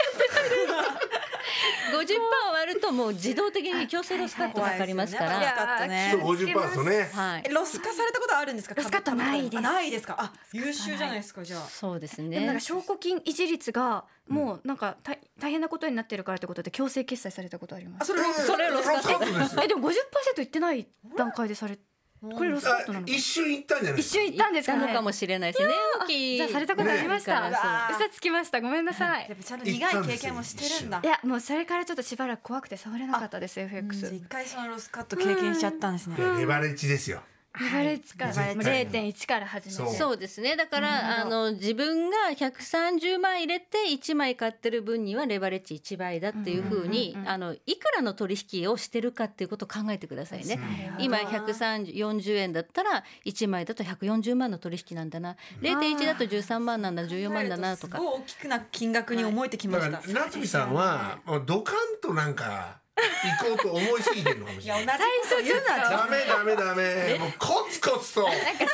[1.92, 5.66] 50%割るともう自動的に強制ロスカットかかりますか怖いですよねら。
[5.66, 7.10] ロスカットねそう50%パートね。
[7.14, 7.44] はい。
[7.46, 7.50] え。
[7.50, 8.76] ロスカットされたことあるんですか？
[8.76, 9.58] ロスカットないです。
[9.58, 10.16] あないですか？
[10.20, 11.62] あ優秀じゃないですかじゃあ。
[11.62, 12.60] そうですでもなんかね。
[12.60, 18.04] 証拠金維持率がもうなんか大大変なことになってるからってことで強制決済されたことあります。
[18.04, 20.88] あそれロスそれロスカットえでも50%いってない
[21.18, 21.78] 段階でされ
[22.22, 24.82] これロスカットなの一瞬行ったんじゃない一瞬行ったんですかね。
[24.82, 25.74] たのかもしれないですね。
[26.04, 26.38] 大きい。
[26.38, 27.56] じゃあされたことありました、ね。
[27.56, 28.62] あ嘘つきました。
[28.62, 29.26] ごめんなさい。
[29.28, 31.02] やっぱちゃんと苦い経験もしてるんだ。
[31.04, 36.16] いやもうそれからちょっとしばらく怖くて触れなかったです FX 一回そのロスカット経験しちゃったんですね。
[36.38, 37.22] レバレッジですよ
[37.60, 39.88] レバレッジから絶対0.1から始めそう。
[39.88, 40.56] てそうですね。
[40.56, 50.60] だからあの自分が130万入れて1枚買ってる分にはレバレッジ1倍だっていうふうにあのいくらの取引をしてるかっていうことを考えてくださいね。
[50.98, 55.36] 今140円だったら1枚だと140万の取引なんだな。
[55.62, 57.98] 0.1だと13万なんだ14万だなとか。
[57.98, 62.81] すごい大きくな金額に思えてきまだしたから夏美さんはもうドカンとなんか
[63.40, 64.98] 行こうと思いすぎてるのかもしいやれない。
[65.00, 65.64] 同じこと言う。
[65.64, 67.20] なダメダメダメ。
[67.20, 68.24] もうコツコツと。
[68.24, 68.74] なんか最初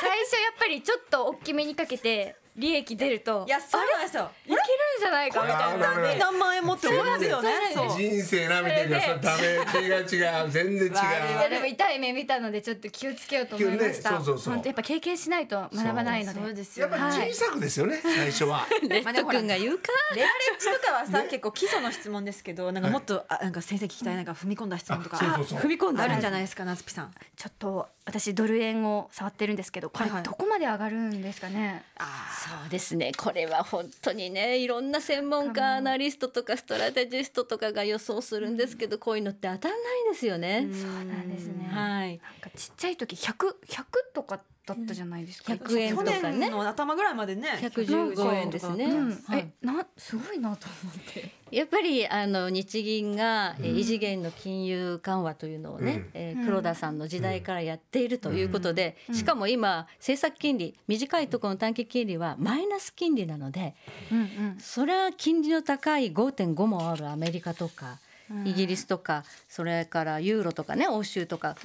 [0.58, 3.44] ぱりちょっと大きめにかけて利益出ると。
[3.46, 4.30] いやそうなんですよ。
[4.44, 4.60] いけるん
[4.98, 6.26] じゃないかみたいな。
[6.26, 7.50] 何万円持ってますよね。
[7.96, 9.80] 人生なめてるかダメ。
[9.80, 10.50] 違う違う。
[10.50, 10.88] 全然違う。
[10.88, 11.42] い。
[11.42, 14.10] やでも痛い目見たのでちょっと気をつけようと思いました。
[14.10, 14.54] ねそうそうそう。
[14.54, 16.40] 本当やっぱ経験しないと学ばないので。
[16.40, 16.88] そうですよ。
[16.88, 18.66] やっぱ小さくですよね最初は。
[18.88, 19.92] レッド君が言うか。
[20.14, 25.16] レアレッジとかはさ、結構基礎の質問ですけどなんかもっと、あなんか先生聞きたいなんか踏み込んだ質問とか。
[25.16, 27.14] 踏み込んだあるんじゃないですか夏ピさん。
[27.36, 31.84] ちょっと私ドル円を触ってるんですけど、これどこまで上がるんですかね。
[31.98, 33.12] そうですね。
[33.16, 40.68] これは本当にねいろんな専門家アナリストとかストラテジストとかが予想するんですけど、こういうのって当たんないんですよね。
[40.72, 41.68] そうなんですね。
[41.70, 45.54] はいなんかちっちゃい時百百とかだったじゃないですか。
[45.54, 46.38] 100円去とかね。
[46.38, 47.48] 年の頭ぐらいまでね。
[47.62, 48.84] 115円ですね。
[48.84, 51.30] うん、はいえ、なすごいなと思って。
[51.50, 56.10] やっぱりあの日銀が、えー異次元の金融緩和というのをね、うん。
[56.12, 63.74] えー黒田さんの時代からやっているということで、しかも今政策金利短いところの短期金利はマイナス金利なので
[64.12, 64.56] うんうん。
[64.58, 67.98] それは金利の高い5.5もあるアメリカとか
[68.44, 71.56] イギリスとかそれからユーロとかね欧州とか、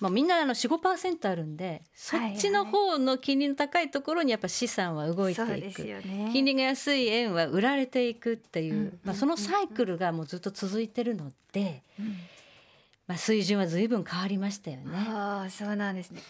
[0.00, 5.86] まあ、みんなあの45%あるんでそっちの方の金利の高いところにやっぱ資産は動いていく。
[5.86, 6.30] よね。
[6.32, 11.82] 金利が安い円は売られていくっていう、まあ、そのサイクルがもうずっと続いてるので、
[13.06, 14.84] まあ、水準は随分変わりましたよね。
[14.94, 16.22] ああ、そうなんですね。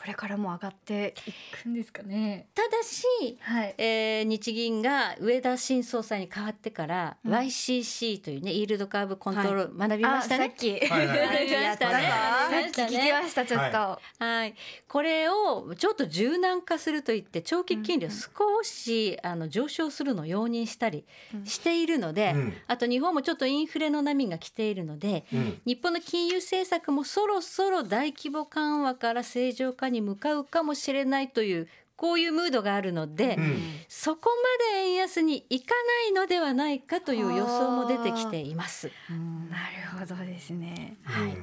[0.00, 1.32] これからも上がってい
[1.62, 2.48] くんですかね。
[2.54, 3.04] ただし、
[3.38, 3.74] はい。
[3.76, 10.44] えー日銀が上田新総裁に変わってから、YCC というねイールドカーブコントロール、学びましたね。
[10.44, 10.70] あさっき。
[10.70, 13.12] はいはい聞きね。
[13.20, 13.76] ましたちょっと。
[13.76, 14.54] ははい、
[14.88, 21.04] これをちょっと柔軟化するといって長期金利を少し、あの上昇するのを容認したり
[21.44, 22.54] しているので、うん。
[22.68, 25.60] あと日本もちょっとインフレの波が来ているので、うん。
[25.66, 33.58] 日本の金融政策もそろそろ大規模緩和から正常化に向かうかもしれないというこういうムードがあるので、うん。
[33.88, 38.90] そこまで円安にいかないのではないかという予想も出てきています。
[39.10, 39.56] な
[39.98, 40.96] るほどですね。
[41.04, 41.36] はい。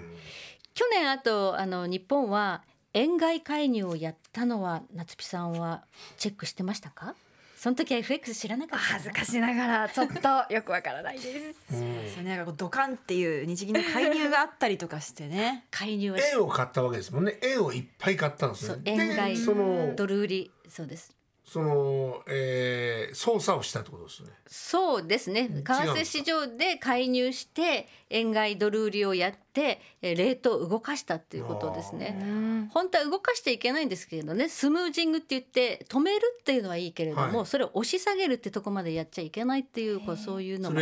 [0.74, 5.84] 去年あとあの日本は円買い介入をやったのは夏木さんは
[6.18, 7.14] チェックしてましたか？
[7.58, 11.76] その時は FX 知らなかった恥ずかしながらちょっとよくわからないです。
[12.16, 15.66] そうねなんかドカンっていう日銀の介入があったりとかしてね。
[15.72, 17.39] 介入円を買ったわけですもんね。
[17.41, 18.82] 円をいっぱい買ったんですね。
[18.86, 20.51] 円買いでそのドル売り。
[20.70, 21.16] そうです
[21.48, 24.32] その、えー、操作をしたってことですね。
[24.48, 25.48] そうですね。
[25.48, 32.68] 為替市場で介入して円買いドル売りをやってえーレートを動かしたっていうことですね。
[32.74, 34.50] 本当は動かしていけないんですけれどね。
[34.50, 37.45] スムージングって言って止めるっていうのはいいけれども、はい。
[37.45, 40.82] それを押し下げるってとこまでやっちゃいけないっていうこうそういうのも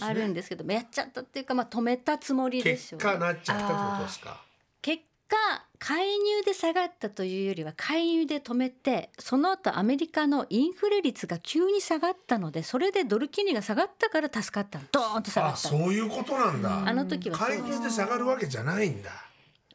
[0.00, 4.40] あるんですけど、やっちゃったっていうか、まあ、止めたつもりでし結ょうね、果なっちゃったってことですか。
[4.82, 14.84] 結果介入で下がったというよりは介入で止めてその後アメリカのインフレ率が急に下がったのでそれでドル金利が下がったから助かったの。
[14.92, 15.58] ドーンと下があった。
[15.68, 16.86] そういうことなんだ。
[16.86, 19.10] あの時はそう介入で下がるわけじゃないんだ。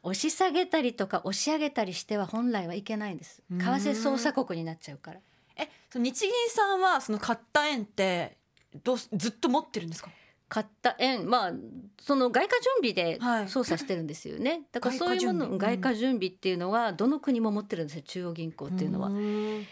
[0.02, 3.42] 押し下げたりとか押し上げたりしては本来はいけないんです。
[3.50, 5.20] 為替操作国になっちゃうから。
[5.56, 8.36] えその日銀さんはその買った円って
[8.84, 10.10] どうすずっと持ってるんですか？
[10.48, 11.52] 買った円まあ
[12.00, 13.48] その外貨準備ではい。
[13.48, 15.58] 操作してるんですよね、 だからそういうもの外貨準備。
[15.58, 19.08] 外貨準備っていうのはどの国も持ってるんですよ中央銀行っていうのは。
[19.08, 19.64] ん。
[19.64, 19.66] 例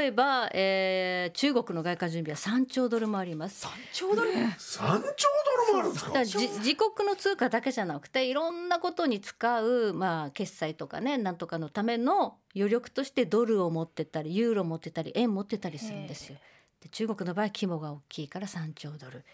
[0.00, 3.66] えば、えー中国の外貨準備は3兆ドルもあります。
[3.92, 4.54] ちょうどね。
[4.58, 5.28] 三兆
[5.68, 6.08] ドルもあるんですか？
[6.08, 16.38] だからじ自国の通貨だけじゃなくていろんなことに使う、まあ、決済とかねなんとかのための余力としてドルを持ってたりユーロ持ってたり円持ってたりするんですよ。
[16.80, 19.24] で中国の場合規模が大きいから3兆ドル。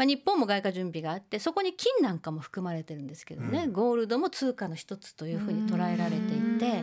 [0.00, 6.82] まあ、日本も外貨準備があってそこに金なんかも含まれてるんですけどね、ゴールドも通貨の一つというふうに捉えられていて。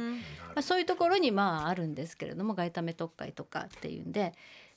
[0.57, 4.33] まあ、そういうところにまああるんですけれども外為特会とかっていうんで。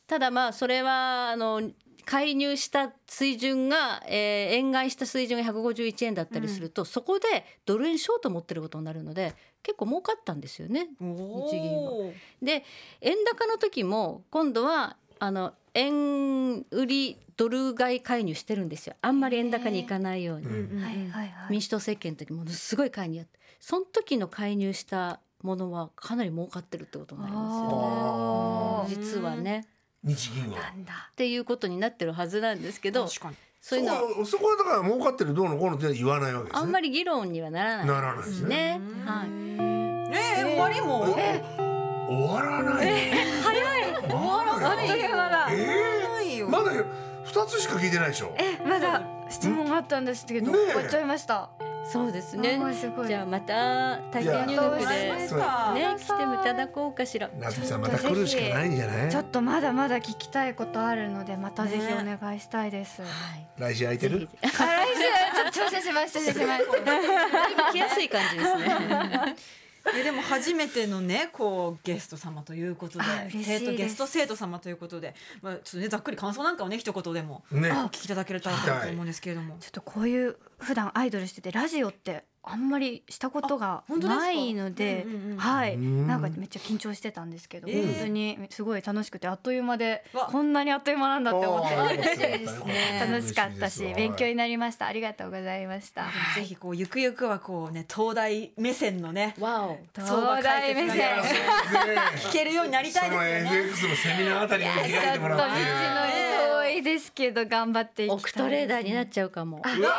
[0.07, 1.63] ただまあそれはあの
[2.05, 12.13] 介入した水準が、えー円買いした水準が151円だったりすると、そこでドル円ショート持ってることになるので結構儲かったんですよね日銀は。
[12.43, 12.65] で
[13.01, 18.95] 円高の時も今度はあの円売りドル買い介入してるんですよ。
[19.01, 20.47] あんまり円高にいかないように。
[20.47, 21.33] はいはいはい。
[21.49, 29.05] 民主党政権の時ものすごい介入やってその時の介入したものはかなり儲かってるってことになりますよね。
[29.07, 29.67] 実はね。
[30.05, 30.61] 日銀は。
[30.61, 31.09] なんだ。
[31.13, 33.37] っていうことになってるはずなんですけど確かに。
[33.63, 33.95] そういうの。
[33.95, 36.61] はそこそこはだから儲かってるどうのこうのって言わないわけですね。
[36.61, 38.79] あんまり議論にはならないならないですね。
[38.79, 38.81] ね。
[39.07, 39.29] はい。
[40.13, 42.93] えー、終わりも終わらない
[44.11, 45.49] 終わらないあっという間だ。
[45.51, 46.49] えないよ。
[46.49, 46.73] ー、まだ
[47.33, 48.35] 二つしか聞いてないでしょ？
[48.39, 50.73] えまだ質問があったんですけど、ねえ。
[50.73, 51.51] 終わっちゃいました。
[51.93, 52.59] そうですね。
[53.07, 55.29] じゃあまた体験入学いでね
[55.99, 57.31] 来ていただこうかしら。
[57.39, 59.11] 夏美さんまた来るしかないんじゃない？
[59.11, 63.03] ちょっとまだまだ聞きたいことあるのでまたぜひお願いしたいです。
[63.59, 64.29] 来週空いてる？
[64.43, 64.61] あ来週？
[65.53, 66.65] ちょっと挑戦します挑戦します。
[67.73, 69.37] 来やすい感じですね
[69.97, 73.05] えでも初めてのねこうゲスト様ということで
[73.43, 78.57] 生徒ゲスト生徒様ということで、まあ、ちょっとねざっくり感想なんかをね一言でもねお聞きいただけるとと
[78.91, 79.57] 思うんですけれども。
[79.61, 85.75] ちょっとこういう普段アイドルしててラジオってあんまりしたことがないのでうんうんうんはい。
[85.75, 86.07] うん。
[86.07, 87.87] なんかめっちゃ緊張してたんですけどえー。
[87.87, 90.29] 本当にすごい楽しくてあっという間でわ。
[90.31, 91.77] こんなにあっという間なんだって思って
[93.01, 94.87] 楽しかったし勉強にななりました。
[94.87, 96.07] ありがとうございました。
[96.35, 99.79] ぜひこうゆくゆくはこうね東大目線のね東
[100.43, 101.19] 大目線。
[102.31, 105.09] 聞けるようになりたいそのですよのセミナーあたりにも開いちょって。
[105.11, 105.67] と道のもらってり
[106.73, 109.61] 遠いですけど頑張っていきたいオクトレーダーになっちゃうかも。
[109.63, 109.91] どっちが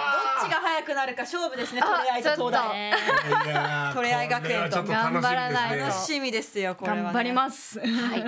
[0.56, 1.82] 早くなるか勝負ですね。
[1.82, 2.74] トレアイと東ちょっ大。
[2.74, 2.94] ね
[3.46, 7.04] いやートレアイ学園と頑張らないと楽しみですよこれは、ね。
[7.04, 8.24] 頑張りますはい。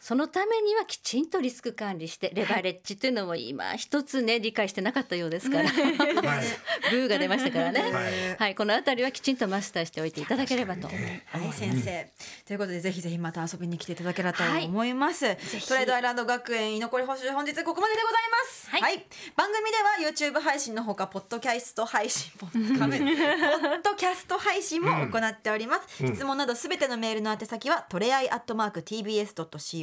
[0.00, 5.82] そのためにはきちんとリスク管理してレバレッジというのも今一つね理解してなかったようですから、はい。
[6.90, 7.80] ブーが出ましたからね。
[7.80, 8.36] はい。
[8.38, 10.88] はい、このあたりはきちんとマスターしておいていただければと。
[10.88, 11.52] はい。
[11.52, 12.08] 先生、
[12.46, 15.20] ということでぜひぜひまた遊びに来ていただければと思います、
[15.66, 18.70] トレードアイランド学園居残り補習本日ここまででございます。
[18.70, 28.82] はい、番組では YouTube 配信のほかポッドキャスト配信 ポッドキャスト配信も行っております、質問などすべてのメールの宛先はトレアイアットマーク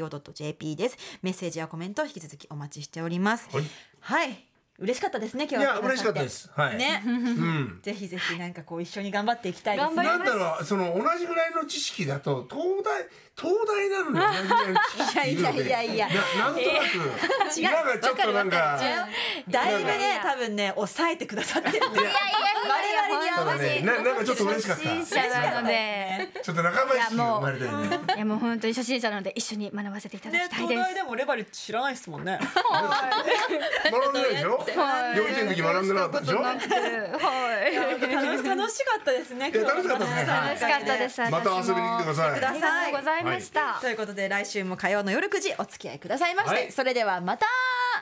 [0.10, 0.98] tbs.co.jp です。
[1.22, 3.50] メッセージやコメント引き続きお待ちしております。
[3.52, 3.64] はい。
[4.00, 4.46] はい。
[4.78, 5.74] 嬉しかったですね今日は。
[5.74, 6.52] いや嬉しかったです。
[6.54, 6.78] はい。
[6.78, 7.80] ね、うん。
[7.82, 9.96] ぜひぜひなんかこう一緒に頑張っていきたいですね。
[9.96, 13.06] 頑張なんだろうその同じぐらいの知識だと東大
[13.38, 16.08] 東大なのにいやいやいやいや。
[16.08, 16.96] ななんとなく
[17.58, 18.80] 今がちょっとなんか。
[19.50, 21.90] だいぶね多分ね抑えてくださってる。
[21.90, 24.90] んで我々に合わせななんかちょっと嬉しかった。
[24.90, 26.30] 初心者なので。
[26.42, 30.80] ちょっと仲間意識が生まれたよねいやもう本当に初心者なので一緒に学ばせていただねきたいです。
[30.80, 34.58] 東大でもレバレッジ知らないですもんね学んでないでしょ？
[34.58, 35.18] はい。
[35.18, 36.38] 幼稚園の時学んでなかったでしょ？
[36.42, 36.58] はい。
[38.46, 40.26] 楽しかったですねいや楽しかったですね。
[40.26, 41.22] 楽しかったです。
[41.32, 42.36] また遊びに来てください。
[42.36, 46.72] くだありがとうございました、ということで来週も火曜の夜9時お付き合いくださいまして、はい。
[46.72, 47.46] それではまた。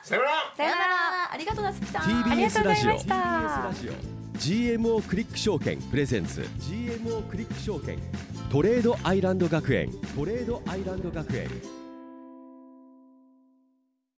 [0.03, 0.53] さよなら。
[0.55, 1.33] さよなら。
[1.33, 2.01] ありがとうなつきさん。
[2.03, 3.15] TBS ラジオありがとうございました。
[3.15, 3.93] TBS ラジオ。
[4.37, 6.41] GMO クリック証券プレゼンツ。
[6.41, 7.97] GMO クリック証券
[8.51, 9.91] トレードアイランド学園。
[10.15, 11.49] トレードアイランド学園